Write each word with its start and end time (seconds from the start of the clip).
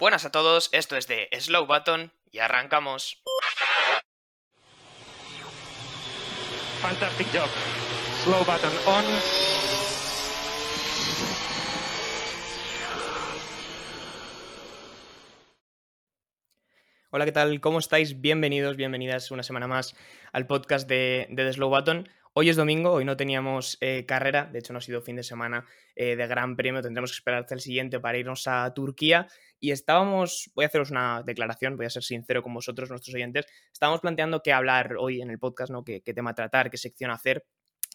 Buenas 0.00 0.24
a 0.24 0.32
todos, 0.32 0.70
esto 0.72 0.96
es 0.96 1.06
de 1.08 1.28
Slow 1.38 1.66
Button 1.66 2.10
y 2.32 2.38
arrancamos. 2.38 3.22
Fantastic 6.80 7.26
job. 7.30 7.50
Slow 8.24 8.38
button 8.38 8.72
on. 8.86 9.04
Hola, 17.10 17.26
¿qué 17.26 17.32
tal? 17.32 17.60
¿Cómo 17.60 17.78
estáis? 17.78 18.22
Bienvenidos, 18.22 18.76
bienvenidas 18.76 19.30
una 19.30 19.42
semana 19.42 19.66
más 19.66 19.94
al 20.32 20.46
podcast 20.46 20.88
de, 20.88 21.26
de 21.28 21.44
The 21.44 21.52
Slow 21.52 21.68
Button. 21.68 22.08
Hoy 22.40 22.48
es 22.48 22.56
domingo, 22.56 22.92
hoy 22.92 23.04
no 23.04 23.18
teníamos 23.18 23.76
eh, 23.82 24.06
carrera, 24.06 24.48
de 24.50 24.60
hecho 24.60 24.72
no 24.72 24.78
ha 24.78 24.80
sido 24.80 25.02
fin 25.02 25.14
de 25.14 25.22
semana 25.22 25.66
eh, 25.94 26.16
de 26.16 26.26
gran 26.26 26.56
premio, 26.56 26.80
tendremos 26.80 27.10
que 27.10 27.16
esperar 27.16 27.40
hasta 27.40 27.54
el 27.54 27.60
siguiente 27.60 28.00
para 28.00 28.16
irnos 28.16 28.48
a 28.48 28.72
Turquía 28.72 29.28
y 29.58 29.72
estábamos, 29.72 30.50
voy 30.54 30.64
a 30.64 30.68
haceros 30.68 30.90
una 30.90 31.22
declaración, 31.22 31.76
voy 31.76 31.84
a 31.84 31.90
ser 31.90 32.02
sincero 32.02 32.42
con 32.42 32.54
vosotros, 32.54 32.88
nuestros 32.88 33.14
oyentes, 33.14 33.44
estábamos 33.70 34.00
planteando 34.00 34.40
qué 34.42 34.54
hablar 34.54 34.96
hoy 34.98 35.20
en 35.20 35.28
el 35.28 35.38
podcast, 35.38 35.70
¿no? 35.70 35.84
qué, 35.84 36.00
tema 36.00 36.34
tratar, 36.34 36.70
qué 36.70 36.78
sección 36.78 37.10
hacer, 37.10 37.44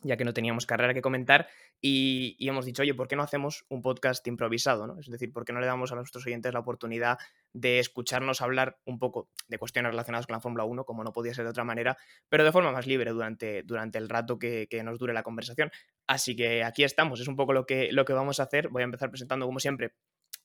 ya 0.03 0.15
que 0.15 0.25
no 0.25 0.31
teníamos 0.31 0.67
carrera 0.67 0.93
que 0.93 1.01
comentar, 1.01 1.47
y, 1.81 2.37
hemos 2.47 2.65
dicho, 2.65 2.83
oye, 2.83 2.93
¿por 2.93 3.07
qué 3.07 3.15
no 3.15 3.23
hacemos 3.23 3.65
un 3.69 3.81
podcast 3.81 4.27
improvisado? 4.27 4.99
Es 4.99 5.09
decir, 5.09 5.33
¿por 5.33 5.43
qué 5.43 5.53
no 5.53 5.59
le 5.59 5.65
damos 5.65 5.91
a 5.91 5.95
nuestros 5.95 6.23
oyentes 6.27 6.53
la 6.53 6.59
oportunidad 6.59 7.17
de 7.55 7.79
escucharnos 7.79 8.41
hablar 8.41 8.77
un 8.83 8.99
poco 8.99 9.29
de 9.47 9.57
cuestiones 9.57 9.91
relacionadas 9.91 10.27
con 10.27 10.33
la 10.33 10.41
Fórmula 10.41 10.65
1, 10.65 10.83
como 10.83 11.05
no 11.05 11.13
podía 11.13 11.33
ser 11.33 11.45
de 11.45 11.51
otra 11.51 11.63
manera, 11.63 11.97
pero 12.27 12.43
de 12.43 12.51
forma 12.51 12.73
más 12.73 12.85
libre 12.85 13.11
durante, 13.11 13.63
durante 13.63 13.97
el 13.97 14.09
rato 14.09 14.37
que, 14.37 14.67
que, 14.69 14.83
nos 14.83 14.99
dure 14.99 15.13
la 15.13 15.23
conversación? 15.23 15.71
Así 16.05 16.35
que 16.35 16.65
aquí 16.65 16.83
estamos, 16.83 17.21
es 17.21 17.29
un 17.29 17.37
poco 17.37 17.53
lo 17.53 17.65
que, 17.65 17.93
lo 17.93 18.03
que 18.03 18.11
vamos 18.11 18.41
a 18.41 18.43
hacer. 18.43 18.67
Voy 18.67 18.81
a 18.81 18.85
empezar 18.85 19.09
presentando, 19.09 19.45
como 19.45 19.61
siempre, 19.61 19.93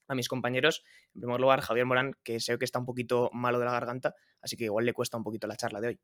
a 0.06 0.14
mis 0.14 0.28
compañeros. 0.28 0.84
En 1.16 1.22
primer 1.22 1.40
lugar, 1.40 1.62
Javier 1.62 1.84
Morán, 1.84 2.12
que 2.22 2.38
sé 2.38 2.56
que 2.58 2.64
está 2.64 2.78
un 2.78 2.86
poquito 2.86 3.28
malo 3.32 3.58
de 3.58 3.64
la 3.64 3.72
garganta, 3.72 4.14
así 4.40 4.56
que 4.56 4.64
igual 4.64 4.86
le 4.86 4.92
cuesta 4.92 5.16
un 5.16 5.24
poquito 5.24 5.48
la 5.48 5.56
charla 5.56 5.80
de 5.80 5.88
hoy. 5.88 6.00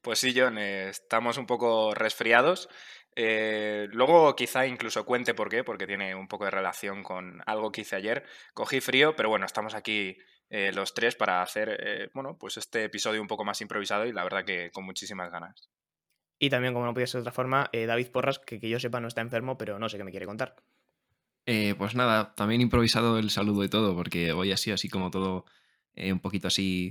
Pues 0.00 0.18
sí, 0.18 0.34
John, 0.36 0.58
eh, 0.58 0.88
estamos 0.88 1.38
un 1.38 1.46
poco 1.46 1.94
resfriados. 1.94 2.68
Eh, 3.16 3.88
luego 3.92 4.34
quizá 4.34 4.66
incluso 4.66 5.04
cuente 5.04 5.34
por 5.34 5.48
qué, 5.48 5.62
porque 5.62 5.86
tiene 5.86 6.14
un 6.14 6.26
poco 6.26 6.44
de 6.44 6.50
relación 6.50 7.02
con 7.02 7.42
algo 7.46 7.70
que 7.70 7.82
hice 7.82 7.96
ayer. 7.96 8.24
Cogí 8.54 8.80
frío, 8.80 9.14
pero 9.14 9.28
bueno, 9.28 9.46
estamos 9.46 9.74
aquí 9.74 10.16
eh, 10.50 10.72
los 10.72 10.94
tres 10.94 11.14
para 11.14 11.42
hacer, 11.42 11.76
eh, 11.80 12.10
bueno, 12.12 12.36
pues 12.38 12.56
este 12.56 12.84
episodio 12.84 13.20
un 13.20 13.28
poco 13.28 13.44
más 13.44 13.60
improvisado 13.60 14.06
y 14.06 14.12
la 14.12 14.24
verdad 14.24 14.44
que 14.44 14.70
con 14.72 14.84
muchísimas 14.84 15.30
ganas. 15.30 15.70
Y 16.38 16.50
también, 16.50 16.74
como 16.74 16.86
no 16.86 16.94
podía 16.94 17.06
ser 17.06 17.20
de 17.20 17.22
otra 17.22 17.32
forma, 17.32 17.70
David 17.72 18.10
Porras, 18.10 18.40
que, 18.40 18.58
que 18.58 18.68
yo 18.68 18.80
sepa 18.80 19.00
no 19.00 19.08
está 19.08 19.20
enfermo, 19.20 19.56
pero 19.56 19.78
no 19.78 19.88
sé 19.88 19.96
qué 19.96 20.04
me 20.04 20.10
quiere 20.10 20.26
contar. 20.26 20.56
pues 21.78 21.94
nada, 21.94 22.34
también 22.34 22.60
improvisado 22.60 23.18
el 23.18 23.30
saludo 23.30 23.62
y 23.64 23.68
todo, 23.68 23.94
porque 23.94 24.32
hoy 24.32 24.50
ha 24.50 24.56
sido 24.56 24.74
así 24.74 24.88
como 24.88 25.12
todo 25.12 25.44
un 25.96 26.18
poquito 26.18 26.48
así 26.48 26.90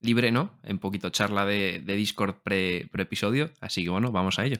libre, 0.00 0.32
¿no? 0.32 0.58
Un 0.64 0.80
poquito 0.80 1.10
charla 1.10 1.46
de, 1.46 1.80
de 1.84 1.94
Discord 1.94 2.42
pre-episodio. 2.42 3.46
Pre 3.46 3.58
así 3.60 3.84
que 3.84 3.90
bueno, 3.90 4.10
vamos 4.10 4.40
a 4.40 4.44
ello. 4.44 4.58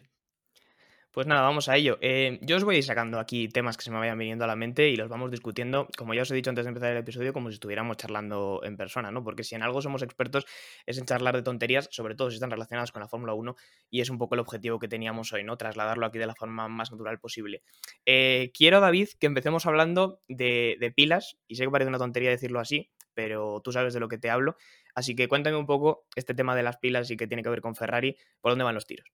Pues 1.15 1.29
nada, 1.29 1.43
vamos 1.43 1.69
a 1.69 1.77
ello. 1.77 1.97
Eh, 2.01 2.41
yo 2.43 2.57
os 2.57 2.65
voy 2.65 2.75
a 2.75 2.79
ir 2.79 2.85
sacando 2.85 3.21
aquí 3.21 3.47
temas 3.47 3.77
que 3.77 3.85
se 3.85 3.93
me 3.93 3.99
vayan 3.99 4.19
viniendo 4.19 4.43
a 4.43 4.49
la 4.49 4.57
mente 4.57 4.89
y 4.89 4.97
los 4.97 5.09
vamos 5.09 5.31
discutiendo, 5.31 5.87
como 5.97 6.13
ya 6.13 6.23
os 6.23 6.31
he 6.33 6.35
dicho 6.35 6.51
antes 6.51 6.65
de 6.65 6.71
empezar 6.71 6.91
el 6.91 6.99
episodio, 6.99 7.33
como 7.33 7.51
si 7.51 7.55
estuviéramos 7.55 7.99
charlando 7.99 8.61
en 8.65 8.77
persona, 8.77 9.13
¿no? 9.13 9.23
Porque 9.23 9.45
si 9.45 9.55
en 9.55 9.63
algo 9.63 9.81
somos 9.81 10.03
expertos 10.03 10.45
es 10.87 10.99
en 10.99 11.05
charlar 11.05 11.37
de 11.37 11.43
tonterías, 11.43 11.87
sobre 11.93 12.17
todo 12.17 12.31
si 12.31 12.35
están 12.35 12.51
relacionadas 12.51 12.91
con 12.91 12.99
la 12.99 13.07
Fórmula 13.07 13.33
1, 13.33 13.55
y 13.91 14.01
es 14.01 14.11
un 14.11 14.19
poco 14.19 14.35
el 14.35 14.41
objetivo 14.41 14.81
que 14.81 14.89
teníamos 14.89 15.33
hoy, 15.33 15.45
¿no? 15.45 15.57
Trasladarlo 15.57 16.05
aquí 16.05 16.19
de 16.19 16.27
la 16.27 16.35
forma 16.35 16.67
más 16.67 16.91
natural 16.91 17.21
posible. 17.21 17.63
Eh, 18.05 18.51
quiero, 18.53 18.81
David, 18.81 19.11
que 19.21 19.27
empecemos 19.27 19.67
hablando 19.67 20.19
de, 20.27 20.77
de 20.81 20.91
pilas, 20.91 21.39
y 21.47 21.55
sé 21.55 21.63
que 21.63 21.71
parece 21.71 21.91
una 21.91 21.99
tontería 21.99 22.31
decirlo 22.31 22.59
así, 22.59 22.91
pero 23.15 23.61
tú 23.63 23.71
sabes 23.71 23.95
de 23.95 24.01
lo 24.01 24.09
que 24.09 24.19
te 24.19 24.31
hablo. 24.31 24.57
Así 24.97 25.15
que 25.15 25.29
cuéntame 25.29 25.57
un 25.57 25.67
poco 25.67 26.09
este 26.17 26.35
tema 26.35 26.57
de 26.57 26.65
las 26.65 26.79
pilas 26.79 27.09
y 27.13 27.17
que 27.17 27.29
tiene 27.29 27.45
que 27.45 27.51
ver 27.51 27.61
con 27.61 27.77
Ferrari, 27.77 28.17
por 28.41 28.51
dónde 28.51 28.65
van 28.65 28.75
los 28.75 28.85
tiros. 28.85 29.07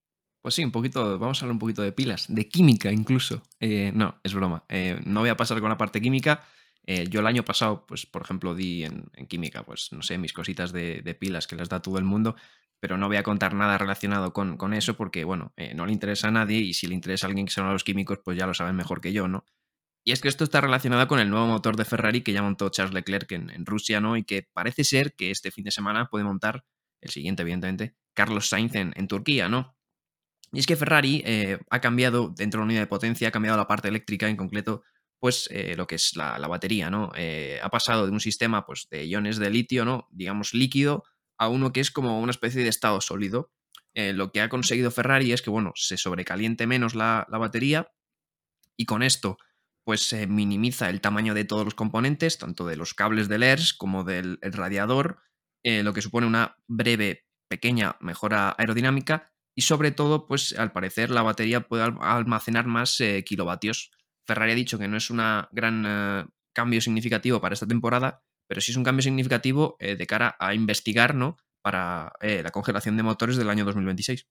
Pues 0.42 0.54
sí, 0.54 0.64
un 0.64 0.70
poquito, 0.70 1.18
vamos 1.18 1.42
a 1.42 1.44
hablar 1.44 1.52
un 1.52 1.58
poquito 1.58 1.82
de 1.82 1.92
pilas, 1.92 2.26
de 2.28 2.48
química 2.48 2.90
incluso. 2.90 3.42
Eh, 3.60 3.92
no, 3.94 4.18
es 4.24 4.32
broma. 4.32 4.64
Eh, 4.68 4.98
no 5.04 5.20
voy 5.20 5.28
a 5.28 5.36
pasar 5.36 5.60
con 5.60 5.68
la 5.68 5.76
parte 5.76 6.00
química. 6.00 6.42
Eh, 6.86 7.06
yo 7.10 7.20
el 7.20 7.26
año 7.26 7.44
pasado, 7.44 7.84
pues 7.86 8.06
por 8.06 8.22
ejemplo, 8.22 8.54
di 8.54 8.84
en, 8.84 9.10
química, 9.28 9.64
pues 9.64 9.92
no 9.92 10.02
sé, 10.02 10.16
mis 10.16 10.32
cositas 10.32 10.72
de, 10.72 11.16
pilas 11.20 11.46
que 11.46 11.56
les 11.56 11.68
da 11.68 11.82
todo 11.82 11.98
el 11.98 12.04
mundo, 12.04 12.36
pero 12.80 12.96
no 12.96 13.08
voy 13.08 13.18
a 13.18 13.22
contar 13.22 13.52
nada 13.52 13.76
relacionado 13.76 14.32
con, 14.32 14.72
eso 14.72 14.96
porque, 14.96 15.24
bueno, 15.24 15.52
no 15.74 15.84
le 15.84 15.92
interesa 15.92 16.28
a 16.28 16.30
nadie 16.30 16.58
y 16.58 16.72
si 16.72 16.86
le 16.86 16.94
interesa 16.94 17.26
a 17.26 17.28
alguien 17.28 17.46
que 17.46 17.52
son 17.52 17.70
los 17.70 17.84
químicos, 17.84 18.20
pues 18.24 18.38
ya 18.38 18.46
lo 18.46 18.54
saben 18.54 18.76
mejor 18.76 19.02
que 19.02 19.12
yo, 19.12 19.28
¿no? 19.28 19.44
Y 20.04 20.12
es 20.12 20.22
que 20.22 20.28
esto 20.28 20.44
está 20.44 20.62
relacionado 20.62 21.06
con 21.06 21.20
el 21.20 21.28
nuevo 21.28 21.46
motor 21.46 21.76
de 21.76 21.84
Ferrari 21.84 22.22
que 22.22 22.32
ya 22.32 22.42
montó 22.42 22.70
Charles 22.70 22.94
Leclerc 22.94 23.30
en, 23.32 23.66
Rusia, 23.66 24.00
¿no? 24.00 24.16
Y 24.16 24.24
que 24.24 24.48
parece 24.54 24.84
ser 24.84 25.14
que 25.14 25.30
este 25.30 25.50
fin 25.50 25.64
de 25.64 25.70
semana 25.70 26.06
puede 26.06 26.24
montar, 26.24 26.64
el 27.02 27.10
siguiente, 27.10 27.42
evidentemente, 27.42 27.94
Carlos 28.14 28.48
Sainz 28.48 28.74
en 28.74 29.06
Turquía, 29.06 29.50
¿no? 29.50 29.76
Y 30.52 30.58
es 30.58 30.66
que 30.66 30.76
Ferrari 30.76 31.22
eh, 31.24 31.58
ha 31.70 31.80
cambiado 31.80 32.32
dentro 32.36 32.58
de 32.58 32.62
la 32.62 32.66
unidad 32.66 32.80
de 32.80 32.86
potencia, 32.88 33.28
ha 33.28 33.32
cambiado 33.32 33.56
la 33.56 33.68
parte 33.68 33.88
eléctrica, 33.88 34.28
en 34.28 34.36
concreto, 34.36 34.82
pues 35.20 35.48
eh, 35.52 35.74
lo 35.76 35.86
que 35.86 35.94
es 35.94 36.16
la, 36.16 36.38
la 36.38 36.48
batería, 36.48 36.90
¿no? 36.90 37.12
Eh, 37.14 37.60
ha 37.62 37.70
pasado 37.70 38.06
de 38.06 38.12
un 38.12 38.20
sistema 38.20 38.66
pues, 38.66 38.88
de 38.90 39.06
iones 39.06 39.38
de 39.38 39.50
litio, 39.50 39.84
¿no? 39.84 40.08
Digamos 40.10 40.54
líquido, 40.54 41.04
a 41.38 41.48
uno 41.48 41.72
que 41.72 41.80
es 41.80 41.90
como 41.90 42.20
una 42.20 42.32
especie 42.32 42.62
de 42.62 42.68
estado 42.68 43.00
sólido. 43.00 43.52
Lo 43.92 44.30
que 44.30 44.40
ha 44.40 44.48
conseguido 44.48 44.92
Ferrari 44.92 45.32
es 45.32 45.42
que, 45.42 45.50
bueno, 45.50 45.72
se 45.74 45.96
sobrecaliente 45.96 46.66
menos 46.66 46.94
la, 46.94 47.26
la 47.28 47.38
batería 47.38 47.90
y 48.76 48.86
con 48.86 49.02
esto, 49.02 49.36
pues 49.84 50.02
se 50.02 50.28
minimiza 50.28 50.88
el 50.88 51.00
tamaño 51.00 51.34
de 51.34 51.44
todos 51.44 51.64
los 51.64 51.74
componentes, 51.74 52.38
tanto 52.38 52.64
de 52.66 52.76
los 52.76 52.94
cables 52.94 53.28
del 53.28 53.42
ERS 53.42 53.74
como 53.74 54.04
del 54.04 54.38
radiador, 54.42 55.18
lo 55.64 55.92
que 55.92 56.02
supone 56.02 56.28
una 56.28 56.56
breve, 56.68 57.26
pequeña 57.48 57.96
mejora 58.00 58.54
aerodinámica 58.56 59.32
y 59.54 59.62
sobre 59.62 59.90
todo, 59.90 60.26
pues 60.26 60.56
al 60.58 60.72
parecer 60.72 61.10
la 61.10 61.22
batería 61.22 61.60
puede 61.60 61.82
almacenar 62.00 62.66
más 62.66 63.00
eh, 63.00 63.24
kilovatios. 63.24 63.90
Ferrari 64.26 64.52
ha 64.52 64.54
dicho 64.54 64.78
que 64.78 64.88
no 64.88 64.96
es 64.96 65.10
un 65.10 65.18
gran 65.52 65.84
eh, 65.86 66.26
cambio 66.52 66.80
significativo 66.80 67.40
para 67.40 67.54
esta 67.54 67.66
temporada, 67.66 68.22
pero 68.46 68.60
sí 68.60 68.72
es 68.72 68.76
un 68.76 68.84
cambio 68.84 69.02
significativo 69.02 69.76
eh, 69.80 69.96
de 69.96 70.06
cara 70.06 70.36
a 70.38 70.54
investigar, 70.54 71.14
¿no? 71.14 71.36
Para 71.62 72.12
la 72.22 72.50
congelación 72.52 72.96
de 72.96 73.02
motores 73.02 73.36
del 73.36 73.50
año 73.50 73.66
2026. 73.66 74.26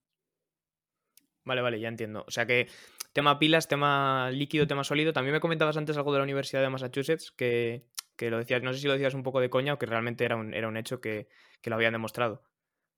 Vale, 1.45 1.61
vale, 1.61 1.79
ya 1.79 1.87
entiendo. 1.87 2.25
O 2.27 2.31
sea 2.31 2.47
que 2.47 2.67
tema 3.13 3.37
pilas, 3.37 3.67
tema 3.67 4.31
líquido, 4.31 4.65
tema 4.65 4.83
sólido. 4.83 5.13
También 5.13 5.33
me 5.33 5.39
comentabas 5.39 5.77
antes 5.77 5.95
algo 5.95 6.11
de 6.11 6.19
la 6.19 6.23
Universidad 6.23 6.61
de 6.61 6.69
Massachusetts, 6.69 7.31
que, 7.31 7.85
que 8.15 8.29
lo 8.29 8.37
decías, 8.37 8.63
no 8.63 8.73
sé 8.73 8.79
si 8.79 8.87
lo 8.87 8.93
decías 8.93 9.13
un 9.13 9.23
poco 9.23 9.39
de 9.39 9.49
coña 9.49 9.73
o 9.73 9.79
que 9.79 9.85
realmente 9.85 10.25
era 10.25 10.35
un, 10.35 10.53
era 10.53 10.67
un 10.67 10.77
hecho 10.77 11.01
que, 11.01 11.27
que 11.61 11.69
lo 11.69 11.75
habían 11.75 11.93
demostrado. 11.93 12.43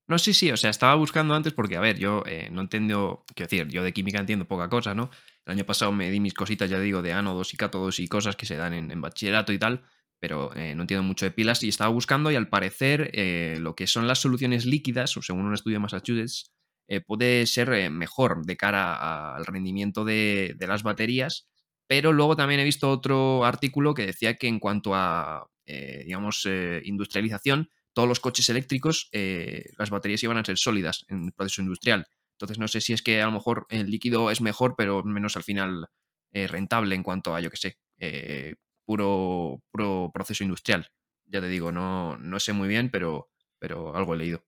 No, 0.08 0.18
sí, 0.20 0.34
sí, 0.34 0.52
o 0.52 0.58
sea, 0.58 0.70
estaba 0.70 0.96
buscando 0.96 1.34
antes 1.34 1.54
porque, 1.54 1.78
a 1.78 1.80
ver, 1.80 1.98
yo 1.98 2.24
eh, 2.26 2.50
no 2.52 2.62
entiendo, 2.62 3.24
quiero 3.34 3.50
decir, 3.50 3.68
yo 3.70 3.84
de 3.84 3.94
química 3.94 4.20
entiendo 4.20 4.46
poca 4.46 4.68
cosa, 4.68 4.94
¿no? 4.94 5.10
El 5.46 5.54
año 5.54 5.66
pasado 5.66 5.92
me 5.92 6.12
di 6.12 6.20
mis 6.20 6.34
cositas, 6.34 6.70
ya 6.70 6.80
digo, 6.80 7.02
de 7.02 7.14
ánodos 7.14 7.54
y 7.54 7.58
cátodos 7.58 8.00
y 8.00 8.08
cosas 8.08 8.36
que 8.36 8.46
se 8.46 8.56
dan 8.56 8.74
en, 8.74 9.02
bachillerato 9.02 9.54
y 9.54 9.60
tal, 9.60 9.84
pero 10.20 10.54
eh, 10.56 10.76
no 10.76 10.84
entiendo 10.84 11.04
mucho 11.04 11.26
de 11.26 11.32
pilas 11.32 11.64
y 11.64 11.70
estaba 11.70 11.90
buscando 11.90 12.30
y 12.30 12.36
al 12.36 12.50
parecer 12.50 13.10
eh, 13.14 13.58
lo 13.60 13.76
que 13.76 13.88
son 13.88 14.08
las 14.08 14.20
soluciones 14.20 14.66
líquidas, 14.66 15.16
o 15.18 15.22
según 15.22 15.46
un 15.46 15.54
estudio 15.54 15.76
de 15.76 15.80
Massachusetts, 15.80 16.52
eh, 16.88 17.02
puede 17.02 17.48
ser 17.48 17.90
mejor 17.90 18.46
de 18.46 18.58
cara 18.58 19.36
al 19.36 19.46
rendimiento 19.46 20.04
de, 20.04 20.56
de, 20.58 20.68
las 20.68 20.84
baterías, 20.84 21.48
pero 21.88 22.12
luego 22.12 22.36
también 22.36 22.60
he 22.60 22.66
visto 22.66 22.90
otro 22.90 23.46
artículo 23.46 23.94
que 23.94 24.06
decía 24.06 24.36
que 24.36 24.48
en 24.48 24.60
cuanto 24.60 24.94
a, 24.94 25.48
digamos, 25.66 26.48
industrialización, 26.84 27.70
todos 27.94 28.08
los 28.08 28.20
coches 28.20 28.50
eléctricos, 28.50 29.10
eh, 29.12 29.66
las 29.78 29.90
baterías 29.90 30.24
iban 30.24 30.38
a 30.38 30.46
ser 30.46 30.58
sólidas 30.58 31.06
en 31.10 31.26
el 31.26 31.34
proceso 31.34 31.62
industrial. 31.62 32.08
Entonces 32.34 32.58
no 32.60 32.68
sé 32.68 32.82
si 32.82 32.94
es 32.94 33.02
que 33.02 33.22
a 33.22 33.26
lo 33.26 33.32
mejor 33.32 33.66
el 33.70 33.90
líquido 33.92 34.32
es 34.32 34.42
mejor, 34.42 34.76
pero 34.78 35.04
menos 35.04 35.36
al 35.38 35.44
final 35.44 35.88
eh, 36.32 36.48
rentable 36.48 36.96
en 36.96 37.04
cuanto 37.04 37.36
a, 37.36 37.42
yo 37.42 37.50
que 37.50 37.58
sé, 37.58 37.78
eh, 38.00 38.56
puro, 38.86 39.62
puro 39.72 40.12
proceso 40.14 40.44
industrial. 40.44 40.88
Ya 41.26 41.42
te 41.42 41.48
digo, 41.48 41.72
no, 41.72 42.18
no 42.18 42.40
sé 42.40 42.54
muy 42.54 42.68
bien, 42.68 42.90
pero, 42.92 43.30
pero 43.60 43.96
algo 43.96 44.14
he 44.16 44.18
leído. 44.18 44.44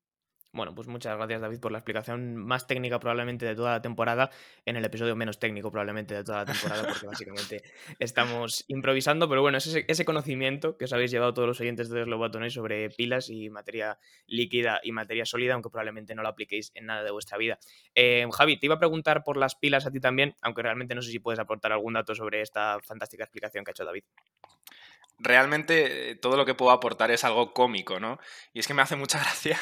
Bueno, 0.55 0.75
pues 0.75 0.87
muchas 0.87 1.17
gracias 1.17 1.41
David 1.41 1.59
por 1.59 1.71
la 1.71 1.79
explicación 1.79 2.35
más 2.35 2.67
técnica 2.67 2.99
probablemente 2.99 3.43
de 3.43 3.55
toda 3.55 3.71
la 3.71 3.81
temporada, 3.81 4.29
en 4.67 4.75
el 4.75 4.85
episodio 4.85 5.15
menos 5.15 5.39
técnico 5.39 5.71
probablemente 5.71 6.13
de 6.13 6.23
toda 6.23 6.45
la 6.45 6.53
temporada, 6.53 6.87
porque 6.89 7.07
básicamente 7.07 7.63
estamos 7.99 8.63
improvisando, 8.67 9.27
pero 9.27 9.41
bueno, 9.41 9.57
es 9.57 9.65
ese, 9.65 9.83
ese, 9.87 10.05
conocimiento 10.05 10.77
que 10.77 10.85
os 10.85 10.93
habéis 10.93 11.09
llevado 11.09 11.33
todos 11.33 11.47
los 11.47 11.59
oyentes 11.59 11.89
de 11.89 12.03
Slow 12.03 12.51
sobre 12.51 12.91
pilas 12.91 13.31
y 13.31 13.49
materia 13.49 13.97
líquida 14.27 14.79
y 14.83 14.91
materia 14.91 15.25
sólida, 15.25 15.55
aunque 15.55 15.71
probablemente 15.71 16.13
no 16.13 16.21
lo 16.21 16.29
apliquéis 16.29 16.71
en 16.75 16.85
nada 16.85 17.01
de 17.01 17.09
vuestra 17.09 17.39
vida. 17.39 17.57
Eh, 17.95 18.27
Javi, 18.31 18.59
te 18.59 18.67
iba 18.67 18.75
a 18.75 18.79
preguntar 18.79 19.23
por 19.23 19.37
las 19.37 19.55
pilas 19.55 19.87
a 19.87 19.91
ti 19.91 19.99
también, 19.99 20.35
aunque 20.39 20.61
realmente 20.61 20.93
no 20.93 21.01
sé 21.01 21.09
si 21.09 21.17
puedes 21.17 21.39
aportar 21.39 21.71
algún 21.71 21.93
dato 21.93 22.13
sobre 22.13 22.41
esta 22.41 22.79
fantástica 22.83 23.23
explicación 23.23 23.65
que 23.65 23.71
ha 23.71 23.73
hecho 23.73 23.85
David 23.85 24.03
realmente 25.19 26.09
eh, 26.09 26.15
todo 26.15 26.35
lo 26.35 26.43
que 26.43 26.55
puedo 26.55 26.71
aportar 26.71 27.11
es 27.11 27.23
algo 27.23 27.53
cómico, 27.53 27.99
¿no? 27.99 28.19
Y 28.51 28.59
es 28.59 28.67
que 28.67 28.73
me 28.73 28.81
hace 28.81 28.95
mucha 28.95 29.19
gracia 29.19 29.57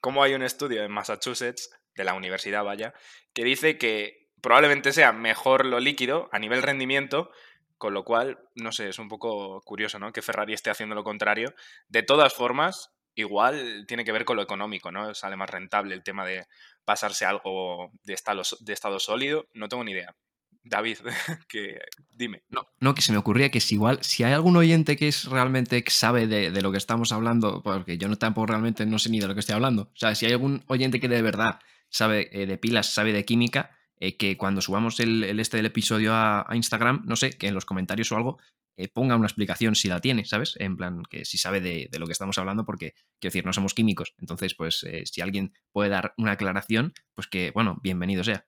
cómo 0.00 0.22
hay 0.22 0.34
un 0.34 0.42
estudio 0.42 0.82
en 0.82 0.92
Massachusetts, 0.92 1.70
de 1.94 2.04
la 2.04 2.14
universidad 2.14 2.64
vaya, 2.64 2.92
que 3.32 3.44
dice 3.44 3.78
que 3.78 4.28
probablemente 4.42 4.92
sea 4.92 5.12
mejor 5.12 5.64
lo 5.66 5.80
líquido 5.80 6.28
a 6.32 6.38
nivel 6.38 6.62
rendimiento, 6.62 7.30
Con 7.78 7.92
lo 7.92 8.04
cual, 8.04 8.38
no 8.54 8.72
sé, 8.72 8.88
es 8.88 8.98
un 8.98 9.08
poco 9.08 9.60
curioso, 9.62 9.98
¿no? 9.98 10.12
Que 10.12 10.22
Ferrari 10.22 10.54
esté 10.54 10.70
haciendo 10.70 10.94
lo 10.94 11.04
contrario. 11.04 11.54
De 11.88 12.02
todas 12.02 12.32
formas, 12.32 12.90
igual 13.14 13.84
tiene 13.86 14.04
que 14.04 14.12
ver 14.12 14.24
con 14.24 14.36
lo 14.36 14.42
económico, 14.42 14.90
¿no? 14.90 15.14
Sale 15.14 15.36
más 15.36 15.50
rentable 15.50 15.94
el 15.94 16.02
tema 16.02 16.24
de 16.24 16.46
pasarse 16.86 17.26
algo 17.26 17.90
de 18.02 18.14
estado, 18.14 18.42
de 18.60 18.72
estado 18.72 18.98
sólido. 18.98 19.46
No 19.52 19.68
tengo 19.68 19.84
ni 19.84 19.92
idea. 19.92 20.14
David, 20.68 20.98
que 21.48 21.78
dime. 22.10 22.42
No, 22.48 22.66
no, 22.80 22.94
que 22.94 23.02
se 23.02 23.12
me 23.12 23.18
ocurría 23.18 23.50
que 23.50 23.60
si 23.60 23.76
igual, 23.76 23.98
si 24.02 24.24
hay 24.24 24.32
algún 24.32 24.56
oyente 24.56 24.96
que 24.96 25.08
es 25.08 25.24
realmente 25.24 25.82
que 25.84 25.90
sabe 25.90 26.26
de, 26.26 26.50
de, 26.50 26.62
lo 26.62 26.72
que 26.72 26.78
estamos 26.78 27.12
hablando, 27.12 27.62
porque 27.62 27.98
yo 27.98 28.08
no 28.08 28.16
tampoco 28.16 28.46
realmente 28.46 28.84
no 28.84 28.98
sé 28.98 29.10
ni 29.10 29.20
de 29.20 29.28
lo 29.28 29.34
que 29.34 29.40
estoy 29.40 29.54
hablando. 29.54 29.82
O 29.82 29.96
sea, 29.96 30.14
si 30.14 30.26
hay 30.26 30.32
algún 30.32 30.64
oyente 30.66 31.00
que 31.00 31.08
de 31.08 31.22
verdad 31.22 31.60
sabe 31.88 32.28
eh, 32.32 32.46
de 32.46 32.58
pilas, 32.58 32.92
sabe 32.92 33.12
de 33.12 33.24
química, 33.24 33.70
eh, 33.98 34.16
que 34.16 34.36
cuando 34.36 34.60
subamos 34.60 35.00
el, 35.00 35.38
este 35.40 35.56
del 35.56 35.66
episodio 35.66 36.12
a, 36.14 36.46
Instagram, 36.52 37.04
no 37.06 37.16
sé, 37.16 37.30
que 37.30 37.48
en 37.48 37.54
los 37.54 37.64
comentarios 37.64 38.10
o 38.12 38.16
algo 38.16 38.38
eh, 38.76 38.88
ponga 38.88 39.16
una 39.16 39.26
explicación 39.26 39.74
si 39.74 39.88
la 39.88 40.00
tiene, 40.00 40.24
¿sabes? 40.24 40.54
En 40.58 40.76
plan, 40.76 41.02
que 41.08 41.24
si 41.24 41.38
sabe 41.38 41.60
de, 41.60 41.88
de 41.90 41.98
lo 41.98 42.06
que 42.06 42.12
estamos 42.12 42.36
hablando, 42.38 42.64
porque, 42.66 42.92
quiero 43.18 43.32
decir, 43.32 43.46
no 43.46 43.52
somos 43.52 43.72
químicos. 43.72 44.14
Entonces, 44.18 44.54
pues, 44.54 44.84
si 45.04 45.20
alguien 45.22 45.54
puede 45.72 45.88
dar 45.88 46.12
una 46.18 46.32
aclaración, 46.32 46.92
pues 47.14 47.26
que, 47.26 47.52
bueno, 47.52 47.78
bienvenido 47.82 48.22
sea. 48.22 48.46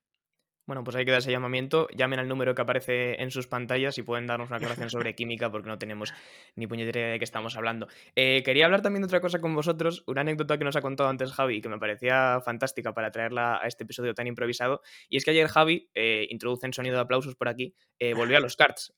Bueno, 0.69 0.85
pues 0.85 0.97
hay 0.97 1.06
que 1.06 1.12
dar 1.12 1.20
ese 1.20 1.31
llamamiento. 1.31 1.88
Llamen 1.97 2.19
al 2.19 2.29
número 2.29 2.55
que 2.55 2.61
aparece 2.61 3.23
en 3.23 3.31
sus 3.31 3.47
pantallas 3.47 3.97
y 3.97 4.03
pueden 4.03 4.26
darnos 4.26 4.50
una 4.50 4.59
aclaración 4.59 4.91
sobre 4.91 5.15
química 5.15 5.50
porque 5.50 5.67
no 5.67 5.79
tenemos 5.79 6.12
ni 6.56 6.67
puñetera 6.67 7.12
de 7.12 7.19
qué 7.19 7.25
estamos 7.25 7.56
hablando. 7.56 7.88
Eh, 8.15 8.43
quería 8.44 8.67
hablar 8.67 8.82
también 8.82 9.00
de 9.00 9.06
otra 9.06 9.23
cosa 9.23 9.41
con 9.41 9.55
vosotros, 9.55 10.05
una 10.06 10.20
anécdota 10.20 10.59
que 10.59 10.65
nos 10.65 10.76
ha 10.76 10.82
contado 10.82 11.09
antes 11.09 11.32
Javi 11.32 11.62
que 11.62 11.70
me 11.70 11.79
parecía 11.79 12.43
fantástica 12.44 12.93
para 12.93 13.11
traerla 13.11 13.59
a 13.62 13.67
este 13.67 13.85
episodio 13.85 14.12
tan 14.12 14.26
improvisado. 14.26 14.82
Y 15.09 15.17
es 15.17 15.25
que 15.25 15.31
ayer 15.31 15.49
Javi, 15.49 15.88
eh, 15.94 16.26
introduce 16.29 16.67
en 16.67 16.75
sonido 16.75 16.97
de 16.97 17.00
aplausos 17.00 17.35
por 17.35 17.49
aquí, 17.49 17.75
eh, 17.99 18.12
volvió 18.12 18.37
a 18.37 18.41
los 18.41 18.55
karts. 18.55 18.94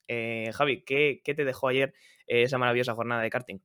Javi, 0.53 0.83
¿qué, 0.83 1.21
¿qué, 1.23 1.33
te 1.33 1.45
dejó 1.45 1.69
ayer 1.69 1.93
esa 2.27 2.57
maravillosa 2.57 2.95
jornada 2.95 3.21
de 3.21 3.29
karting? 3.29 3.59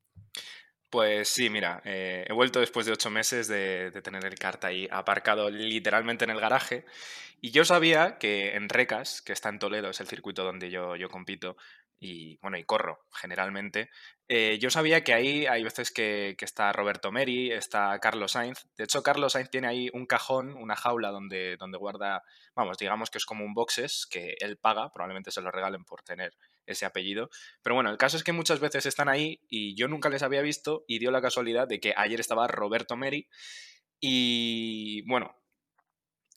Pues 0.97 1.29
sí, 1.29 1.51
mira, 1.51 1.83
eh, 1.85 2.25
he 2.27 2.33
vuelto 2.33 2.59
después 2.59 2.87
de 2.87 2.93
ocho 2.93 3.11
meses 3.11 3.49
de, 3.49 3.91
tener 4.03 4.25
el 4.25 4.39
kart 4.39 4.65
ahí 4.65 4.89
aparcado 4.91 5.51
literalmente 5.51 6.25
en 6.25 6.31
el 6.31 6.41
garaje. 6.41 6.87
Y 7.43 7.51
yo 7.51 7.67
sabía 7.67 8.17
que 8.17 8.57
en 8.57 8.71
Recas, 8.71 9.21
que 9.21 9.35
está 9.35 9.51
en 9.51 9.59
Toledo, 9.59 9.91
es 9.91 10.01
el 10.01 10.07
circuito 10.09 10.43
donde 10.43 10.71
yo, 10.71 10.97
yo 10.97 11.11
compito, 11.11 11.59
y 12.01 12.39
bueno, 12.39 12.57
y 12.57 12.65
corro 12.65 13.05
generalmente, 13.13 13.91
eh, 14.27 14.59
yo 14.59 14.71
sabía 14.71 15.05
que 15.05 15.13
ahí 15.13 15.45
hay 15.45 15.63
veces 15.65 15.91
que, 15.91 16.35
que, 16.39 16.47
está 16.47 16.73
Roberto 16.73 17.13
Meri, 17.13 17.53
está 17.53 17.99
Carlos 18.01 18.33
Sainz. 18.33 18.67
De 18.79 18.85
hecho, 18.85 19.03
Carlos 19.03 19.35
Sainz 19.35 19.51
tiene 19.51 19.69
ahí 19.69 19.91
un 19.93 20.07
cajón, 20.07 20.55
una 20.55 20.77
jaula 20.77 21.11
donde, 21.11 21.59
donde 21.59 21.77
guarda, 21.77 22.23
vamos, 22.55 22.79
digamos 22.79 23.11
que 23.11 23.19
es 23.19 23.27
como 23.27 23.45
un 23.45 23.53
boxes 23.53 24.07
que 24.11 24.35
él 24.41 24.57
paga, 24.57 24.91
probablemente 24.95 25.31
se 25.31 25.43
lo 25.43 25.51
regalen 25.51 25.85
por 25.85 26.01
tener 26.01 26.33
ese 26.67 26.87
apellido. 26.87 27.31
Pero 27.63 27.75
bueno, 27.75 27.91
el 27.91 27.97
caso 27.97 28.17
es 28.17 28.25
que 28.25 28.33
muchas 28.33 28.61
veces 28.61 28.87
están 28.87 29.09
ahí 29.09 29.41
y 29.49 29.75
yo 29.77 29.89
nunca 29.89 30.09
les 30.09 30.23
había 30.23 30.43
visto 30.43 30.85
y 30.87 30.99
dio 30.99 31.11
la 31.11 31.23
casualidad 31.23 31.69
de 31.69 31.81
que 31.81 31.95
ayer 31.97 32.21
estaba 32.21 32.47
Roberto 32.47 32.97
Meri 32.97 33.29
y 34.01 35.03
bueno, 35.09 35.35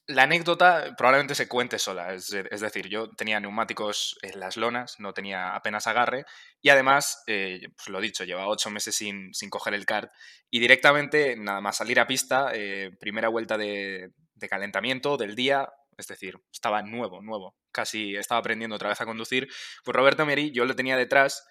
la 0.09 0.23
anécdota 0.23 0.95
probablemente 0.97 1.35
se 1.35 1.47
cuente 1.47 1.77
sola, 1.77 2.15
es, 2.15 2.29
decir, 2.31 2.87
yo 2.87 3.11
tenía 3.11 3.39
neumáticos 3.39 4.17
en 4.23 4.39
las 4.39 4.57
lonas, 4.57 4.99
no 4.99 5.13
tenía 5.13 5.55
apenas 5.55 5.85
agarre 5.85 6.25
y 6.63 6.69
además, 6.69 7.21
eh, 7.27 7.67
pues 7.77 7.89
lo 7.89 8.01
dicho, 8.01 8.23
llevaba 8.23 8.47
ocho 8.47 8.71
meses 8.71 8.95
sin, 8.95 9.31
sin, 9.35 9.51
coger 9.51 9.75
el 9.75 9.85
kart 9.85 10.11
y 10.49 10.59
directamente, 10.59 11.35
nada 11.37 11.61
más 11.61 11.77
salir 11.77 11.99
a 11.99 12.07
pista, 12.07 12.49
eh, 12.53 12.89
primera 12.99 13.29
vuelta 13.29 13.55
de, 13.55 14.11
de 14.33 14.49
calentamiento 14.49 15.15
del 15.15 15.35
día, 15.35 15.69
es 15.99 16.07
decir, 16.07 16.39
estaba 16.51 16.81
nuevo, 16.81 17.21
nuevo, 17.21 17.55
casi 17.71 18.15
estaba 18.15 18.39
aprendiendo 18.39 18.75
otra 18.75 18.89
vez 18.89 19.01
a 19.01 19.05
conducir, 19.05 19.47
pues 19.83 19.95
Roberto 19.95 20.25
Meri 20.25 20.51
yo 20.51 20.65
lo 20.65 20.75
tenía 20.75 20.97
detrás 20.97 21.45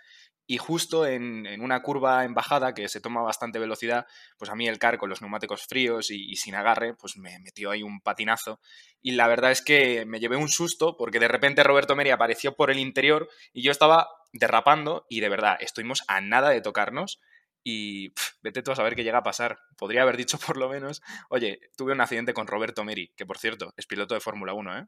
y 0.50 0.56
justo 0.56 1.05
en, 1.05 1.47
una 1.61 1.83
curva 1.83 2.25
en 2.25 2.33
bajada 2.33 2.73
que 2.73 2.89
se 2.89 3.03
toma 3.03 3.21
bastante 3.21 3.59
velocidad, 3.59 4.06
pues 4.39 4.50
a 4.50 4.55
mí 4.55 4.67
el 4.67 4.79
car 4.79 4.97
con 4.97 5.11
los 5.11 5.21
neumáticos 5.21 5.67
fríos 5.67 6.11
y, 6.11 6.25
y, 6.25 6.37
sin 6.37 6.55
agarre, 6.55 6.95
pues 6.95 7.19
me 7.19 7.39
metió 7.41 7.71
ahí 7.71 7.83
un 7.83 8.00
patinazo. 8.00 8.59
Y 9.03 9.11
la 9.11 9.29
verdad 9.29 9.50
es 9.50 9.61
que 9.61 10.06
me 10.06 10.21
llevé 10.21 10.37
un 10.37 10.49
susto 10.49 10.97
porque 10.97 11.21
de 11.21 11.29
repente 11.29 11.62
Roberto 11.62 11.95
Meri 11.95 12.11
apareció 12.11 12.56
por 12.56 12.71
el 12.71 12.79
interior 12.79 13.29
y 13.53 13.62
yo 13.62 13.71
estaba 13.71 14.09
derrapando 14.33 15.05
y 15.11 15.21
de 15.21 15.29
verdad 15.29 15.59
estuvimos 15.61 16.03
a 16.09 16.23
nada 16.23 16.49
de 16.49 16.62
tocarnos. 16.62 17.21
Y 17.63 18.11
pff, 18.11 18.35
vete 18.43 18.63
tú 18.63 18.71
a 18.73 18.77
saber 18.77 18.95
qué 18.95 19.05
llega 19.05 19.19
a 19.19 19.23
pasar. 19.23 19.59
Podría 19.77 20.03
haber 20.03 20.17
dicho 20.17 20.39
por 20.47 20.57
lo 20.57 20.69
menos, 20.69 21.03
oye, 21.29 21.61
tuve 21.77 21.93
un 21.93 22.01
accidente 22.01 22.35
con 22.35 22.47
Roberto 22.47 22.85
Meri, 22.85 23.13
que 23.17 23.27
por 23.27 23.39
cierto 23.39 23.73
es 23.77 23.87
piloto 23.87 24.15
de 24.15 24.21
Fórmula 24.21 24.55
1, 24.55 24.79
¿eh? 24.79 24.87